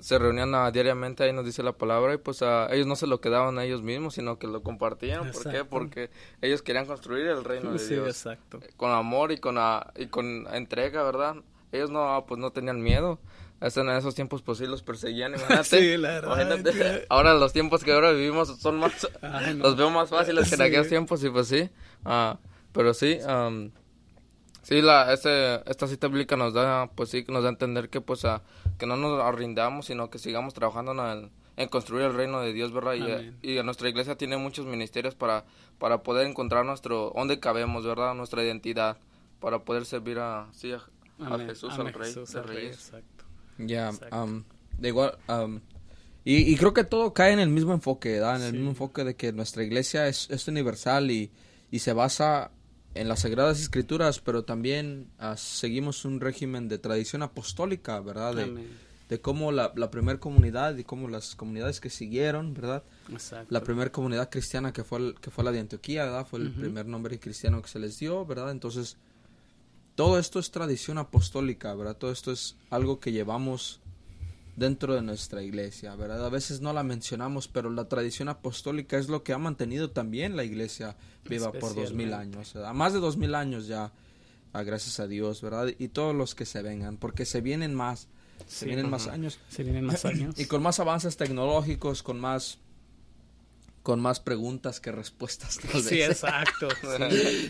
[0.00, 3.06] se reunían ah, diariamente, ahí nos dice la palabra, y pues ah, ellos no se
[3.06, 5.30] lo quedaban a ellos mismos, sino que lo compartían.
[5.30, 5.48] ¿Por qué?
[5.48, 5.68] Exacto.
[5.68, 6.10] Porque
[6.42, 8.08] ellos querían construir el reino de Sí, Dios.
[8.08, 8.60] exacto.
[8.76, 11.36] Con amor y con, ah, y con entrega, ¿verdad?
[11.70, 13.18] ellos no, pues no tenían miedo.
[13.60, 15.64] Hasta en esos tiempos pues sí los perseguían, imagínate.
[15.64, 19.64] Sí, la verdad, Imagínate, Ahora los tiempos que ahora vivimos son más, Ay, no.
[19.64, 21.68] los veo más fáciles que en aquellos tiempos y pues sí.
[22.04, 22.38] ah,
[22.72, 23.72] pero sí, am,
[24.68, 28.00] sí, la, este, esta cita bíblica nos da, pues sí, nos da a entender que
[28.00, 28.42] pues a,
[28.78, 32.52] que no nos arrindamos, sino que sigamos trabajando en, el- en construir el reino de
[32.52, 32.94] Dios, ¿verdad?
[33.42, 35.44] Y, nuestra iglesia tiene muchos ministerios para,
[35.78, 38.14] para poder encontrar nuestro, dónde cabemos, ¿verdad?
[38.14, 38.98] Nuestra identidad,
[39.40, 42.74] para poder servir a, sí, a, Jesús, amén, al Rey Jesús, de al Rey, Reyes.
[42.76, 43.24] exacto.
[43.58, 44.44] Ya, am,
[44.78, 45.18] de igual,
[46.24, 48.36] y, y creo que todo cae en el mismo enfoque, ¿verdad?
[48.36, 48.56] En el Sí.
[48.58, 51.32] mismo enfoque de que nuestra iglesia es, es universal y,
[51.70, 52.50] y se basa
[52.94, 58.34] en las Sagradas Escrituras, pero también ah, seguimos un régimen de tradición apostólica, ¿verdad?
[58.34, 58.66] De, Amén.
[59.08, 62.82] de cómo la, la primera comunidad y cómo las comunidades que siguieron, ¿verdad?
[63.10, 63.46] Exacto.
[63.50, 66.26] La primera comunidad cristiana que fue, el- que fue la de Antioquía, ¿verdad?
[66.26, 68.50] Fue el primer nombre cristiano que se les dio, ¿verdad?
[68.50, 68.96] Entonces,
[69.94, 71.96] todo esto es tradición apostólica, ¿verdad?
[71.96, 73.80] Todo esto es algo que llevamos
[74.58, 76.24] dentro de nuestra iglesia, ¿verdad?
[76.26, 80.36] A veces no la mencionamos, pero la tradición apostólica es lo que ha mantenido también
[80.36, 82.74] la iglesia viva por dos mil años, ¿verdad?
[82.74, 83.92] Más de dos mil años ya,
[84.52, 85.68] ah, gracias a Dios, ¿verdad?
[85.78, 88.08] Y todos los que se vengan, porque se vienen más,
[88.46, 88.66] se Sí.
[88.66, 89.38] vienen más años.
[89.48, 90.38] Se vienen más años.
[90.38, 92.58] Y con más avances tecnológicos, con más
[93.84, 96.68] con más preguntas que respuestas tal Sí, exacto.
[96.80, 96.86] sí.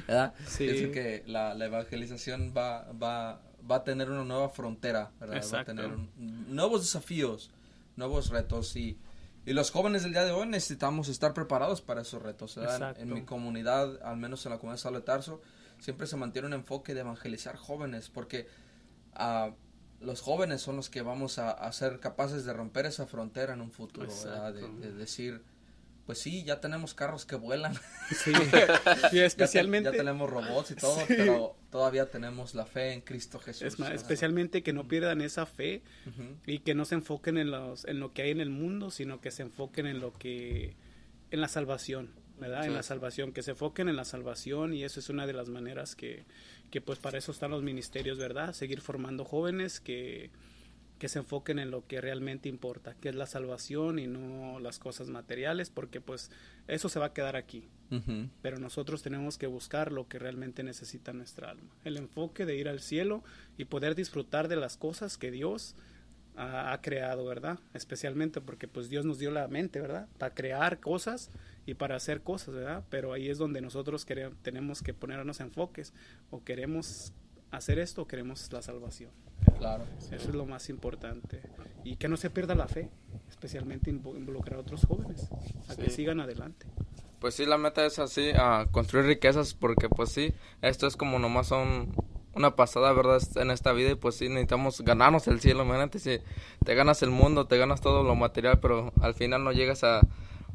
[0.06, 0.34] ¿verdad?
[0.46, 0.66] Sí.
[0.68, 3.40] Pienso que la, la evangelización va, va,
[3.70, 5.36] va a tener una nueva frontera, ¿verdad?
[5.36, 7.50] Va a tener un- nuevos desafíos,
[7.96, 8.98] nuevos retos y,
[9.46, 12.96] y los jóvenes del día de hoy necesitamos estar preparados para esos retos, ¿verdad?
[13.02, 15.40] En- mi comunidad, al menos en la comunidad de Saulo de Tarso,
[15.78, 18.46] siempre se mantiene un enfoque de evangelizar jóvenes porque
[19.14, 19.50] ah,
[20.00, 23.60] los jóvenes son los que vamos a, a ser capaces de romper esa frontera en
[23.60, 24.52] un futuro, ¿verdad?
[24.54, 24.80] De, Exacto.
[24.80, 25.42] de decir,
[26.08, 27.74] pues sí, ya tenemos carros que vuelan.
[28.16, 28.30] Sí.
[28.30, 29.90] Y Ya te- especialmente.
[29.90, 33.60] Ya, tenemos robots y todo, pero todavía tenemos la fe en Cristo Jesús.
[33.60, 35.82] Es más, especialmente que no pierdan esa fe
[36.46, 39.20] y que no se enfoquen en, los, en lo que hay en el mundo, sino
[39.20, 40.76] que se enfoquen en lo que,
[41.30, 42.08] en la salvación,
[42.40, 42.64] ¿verdad?
[42.64, 45.50] En la salvación, que se enfoquen en la salvación y eso es una de las
[45.50, 46.24] maneras que,
[46.70, 48.54] que pues para eso están los ministerios, ¿verdad?
[48.54, 50.30] Seguir formando jóvenes que,
[50.98, 54.78] que se enfoquen en lo que realmente importa, que es la salvación y no las
[54.78, 56.30] cosas materiales, porque pues
[56.66, 57.68] eso se va a quedar aquí
[58.42, 61.70] pero nosotros tenemos que buscar lo que realmente necesita nuestra alma.
[61.84, 63.24] El enfoque de ir al cielo
[63.56, 65.74] y poder disfrutar de las cosas que Dios
[66.36, 67.58] ha, ha creado, ¿verdad?
[67.72, 70.06] Especialmente porque pues Dios nos dio la mente, ¿verdad?
[70.18, 71.30] Para crear cosas
[71.64, 72.84] y para hacer cosas, ¿verdad?
[72.90, 75.94] Pero ahí es donde nosotros quere- tenemos que ponernos enfoques
[76.30, 77.14] o queremos
[77.50, 79.10] hacer esto queremos la salvación.
[79.58, 79.84] Claro.
[80.00, 81.42] Eso es lo más importante.
[81.84, 82.90] Y que no se pierda la fe,
[83.28, 85.28] especialmente invo- involucrar a otros jóvenes,
[85.68, 86.66] a que sigan adelante.
[87.20, 90.32] Pues sí, la meta es así, a construir riquezas, porque pues sí,
[90.62, 91.92] esto es como nomás un,
[92.34, 93.20] una pasada, ¿verdad?
[93.36, 96.18] En esta vida y pues sí, necesitamos ganarnos el cielo, imagínate, si
[96.64, 100.00] te ganas el mundo, te ganas todo lo material, pero al final no llegas a,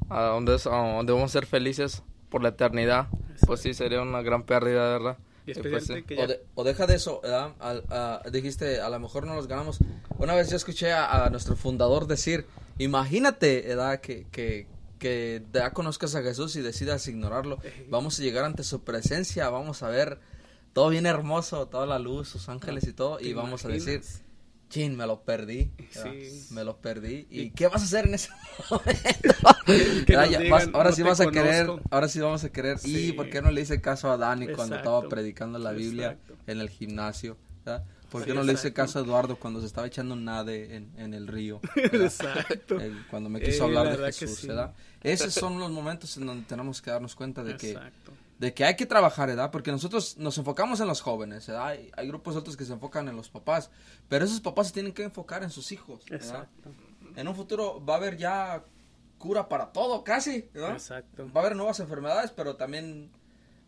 [0.10, 3.08] a, donde, es- a donde vamos a ser felices por la eternidad,
[3.46, 5.18] pues sí, sería una gran pérdida, ¿verdad?
[5.46, 6.04] Y Y pues especialmente sí.
[6.08, 7.54] que ya O, de- o deja de eso, ¿verdad?
[7.60, 9.80] Al- a- dijiste, a lo mejor no los ganamos.
[10.18, 12.46] Una vez yo escuché a, a nuestro fundador decir,
[12.78, 14.00] imagínate, ¿verdad?
[14.02, 14.68] Que, que,
[15.00, 17.58] que ya conozcas a Jesús y decidas ignorarlo.
[17.90, 20.20] Vamos a llegar ante su presencia, vamos a ver
[20.72, 24.02] todo bien hermoso, toda la luz, sus ángeles y todo, y ¿Te vamos a decir,
[24.74, 25.72] chin, me lo perdí.
[25.96, 26.12] ¿verdad?
[26.20, 26.48] Sí.
[26.52, 27.28] Me lo perdí.
[27.30, 28.30] ¿Y Y- qué vas a hacer en ese
[28.70, 28.96] momento?
[30.06, 30.30] Que ¿Verdad?
[30.30, 31.88] Ya digan, vas- ahora "No sí vas a querer, conozco".
[31.92, 32.78] ahora sí vamos a querer.
[32.84, 33.12] ¿Y Sí.
[33.14, 35.10] por qué no le hice caso a Dani cuando estaba Exacto.
[35.10, 36.36] predicando la Biblia Exacto.
[36.48, 37.38] en el gimnasio?
[37.66, 37.86] ¿verdad?
[38.10, 38.76] ¿Por qué Sí, no le hice exacto.
[38.82, 41.62] caso a Eduardo cuando se estaba echando un nade en, en el río?
[41.76, 42.80] Exacto.
[42.80, 44.48] Eh, cuando me Eh, quiso la hablar de verdad que Jesús.
[44.48, 44.74] ¿verdad?
[45.02, 48.03] Esos son los momentos en donde tenemos que darnos cuenta de que, Exacto.
[48.44, 49.52] De que hay que trabajar, ¿verdad?
[49.52, 51.68] Porque nosotros nos enfocamos en los jóvenes, ¿verdad?
[51.68, 53.70] Hay, hay grupos otros que se enfocan en los papás,
[54.10, 56.26] pero esos papás se tienen que enfocar en sus hijos, ¿verdad?
[56.28, 56.72] Exacto.
[57.16, 58.64] En un futuro va a haber ya
[59.18, 60.74] cura para todo, casi, ¿verdad?
[60.74, 61.26] Exacto.
[61.34, 63.10] Va a haber nuevas enfermedades, pero también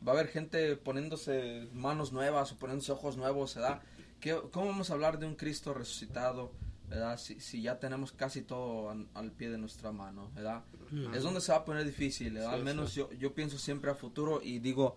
[0.06, 3.82] va a haber gente poniéndose manos nuevas o poniéndose ojos nuevos, ¿verdad?
[4.20, 6.52] ¿Qué- ¿Cómo vamos a hablar de un Cristo resucitado,
[6.90, 7.18] ¿verdad?
[7.18, 10.64] Si, si ya tenemos casi todo an- al pie de nuestra mano, ¿verdad?
[11.14, 12.50] Es donde se va a poner difícil, ¿verdad?
[12.50, 12.98] Sí, Al menos sí.
[13.00, 14.96] yo, yo pienso siempre a futuro y digo,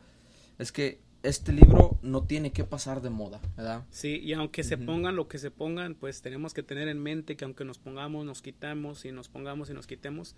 [0.59, 3.84] es que este libro no tiene que pasar de moda, ¿verdad?
[3.91, 4.84] Sí, y aunque se Ujú.
[4.86, 8.24] pongan lo que se pongan, pues tenemos que tener en mente que aunque nos pongamos,
[8.24, 10.36] nos quitamos y nos pongamos y nos quitemos,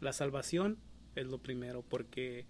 [0.00, 0.76] la salvación
[1.14, 2.46] es lo primero, porque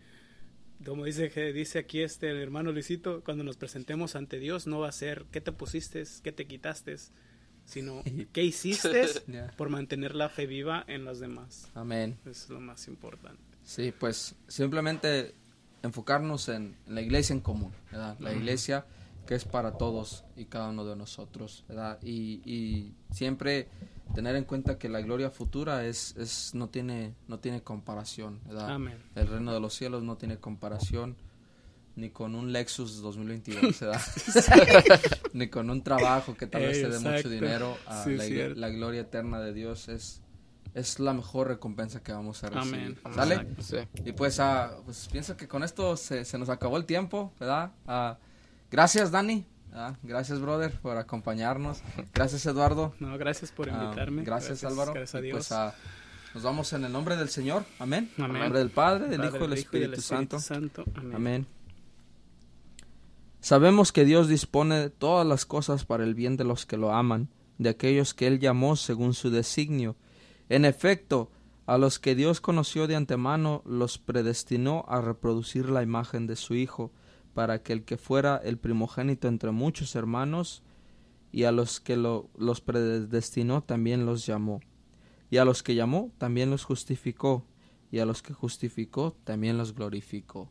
[0.84, 4.80] como dice que dice aquí este el hermano Luisito, cuando nos presentemos ante Dios no
[4.80, 6.96] va a ser qué te pusiste, qué te quitaste,
[7.68, 8.02] sino
[8.32, 9.52] qué hiciste Ya.
[9.56, 11.70] por mantener la fe viva en los demás.
[11.74, 12.18] Amén.
[12.22, 13.42] Eso es lo más importante.
[13.62, 15.34] Sí, pues simplemente
[15.82, 18.16] enfocarnos en, en la iglesia en común, ¿verdad?
[18.18, 18.86] La iglesia
[19.26, 21.98] que es para todos y cada uno de nosotros, ¿verdad?
[22.02, 23.68] Y, y siempre
[24.14, 28.70] tener en cuenta que la gloria futura es, es no tiene no tiene comparación, ¿verdad?
[28.70, 28.96] Amén.
[29.14, 31.16] El reino de los cielos no tiene comparación
[31.98, 34.00] ni con un Lexus 2022, ¿verdad?
[35.32, 37.76] ni con un trabajo que tal vez te dé mucho dinero.
[37.86, 40.22] Ah, Sí, la, la gloria eterna de Dios es
[40.74, 42.98] es la mejor recompensa que vamos a recibir.
[43.02, 43.14] Amén.
[43.16, 43.34] ¿Sale?
[43.36, 43.62] Exacto.
[43.62, 44.02] Sí.
[44.04, 47.72] Y pues, ah, pues pienso que con esto se, se nos acabó el tiempo, ¿verdad?
[47.86, 48.18] Ah,
[48.70, 49.44] gracias, Dani.
[49.72, 51.80] Ah, gracias, brother, por acompañarnos.
[52.14, 52.94] Gracias, Eduardo.
[53.00, 54.22] No, gracias por invitarme.
[54.22, 54.92] gracias, Álvaro.
[54.92, 55.48] Gracias a Y Dios.
[55.48, 55.74] pues,
[56.34, 57.64] nos vamos en el nombre del Señor.
[57.80, 58.10] Amén.
[58.16, 58.36] En Amén.
[58.36, 60.38] el nombre del Padre, del Padre, Hijo y del del Espíritu, Santo.
[60.38, 60.84] Santo.
[60.94, 61.14] Amén.
[61.16, 61.46] Amén.
[63.40, 66.92] Sabemos que Dios dispone de todas las cosas para el bien de los que lo
[66.92, 67.28] aman,
[67.58, 69.96] de aquellos que Él llamó según su designio.
[70.48, 71.30] En efecto,
[71.66, 76.54] a los que Dios conoció de antemano, los predestinó a reproducir la imagen de su
[76.54, 76.92] Hijo,
[77.34, 80.62] para que el que fuera el primogénito entre muchos hermanos,
[81.30, 84.60] y a los que lo- los predestinó también los llamó.
[85.30, 87.44] Y a los que llamó también los justificó,
[87.92, 90.50] y a los que justificó también los glorificó.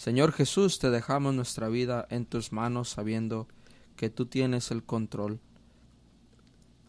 [0.00, 3.46] Señor Jesús, te dejamos nuestra vida en tus manos sabiendo
[3.96, 5.40] que tú tienes el control.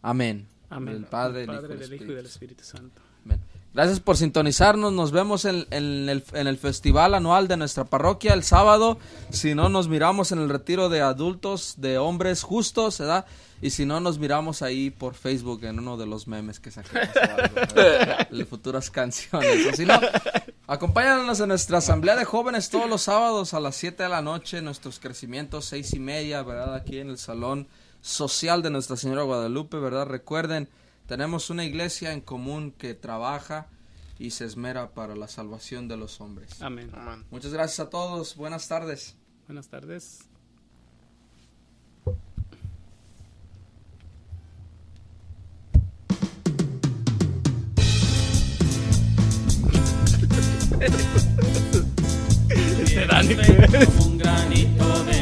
[0.00, 0.48] Amén.
[0.70, 0.94] Amén.
[0.94, 2.64] Del Padre, Del Hijo y Padre, del del Hijo y del Espíritu.
[2.64, 3.02] Santo.
[3.26, 3.38] Amén.
[3.74, 4.94] Gracias por sintonizarnos.
[4.94, 8.98] Nos vemos en, en el, en el festival anual de nuestra parroquia el sábado.
[9.28, 13.26] Si no, nos miramos en el retiro de adultos, de hombres justos, ¿verdad?
[13.60, 18.28] Y si no, nos miramos ahí por Facebook en uno de los memes que ¿verdad?
[18.30, 19.66] de futuras canciones.
[19.70, 20.00] O si no,
[20.72, 24.62] acompáñanos en nuestra asamblea de jóvenes todos los sábados a las 7 de la noche.
[24.62, 26.74] Nuestros crecimientos, seis y media, ¿verdad?
[26.74, 27.68] Aquí en el salón
[28.00, 30.06] social de Nuestra Señora Guadalupe, ¿verdad?
[30.06, 30.70] Recuerden,
[31.06, 33.66] tenemos una iglesia en común que trabaja
[34.18, 36.62] y se esmera para la salvación de los hombres.
[36.62, 36.90] Amén.
[36.94, 37.26] Amén.
[37.30, 38.36] Muchas gracias a todos.
[38.36, 39.16] Buenas tardes.
[39.46, 40.31] Buenas tardes.
[53.86, 55.21] como un granito de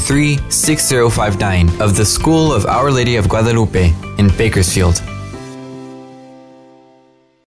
[0.00, 5.02] 323 6059 of the School of Our Lady of Guadalupe in Bakersfield.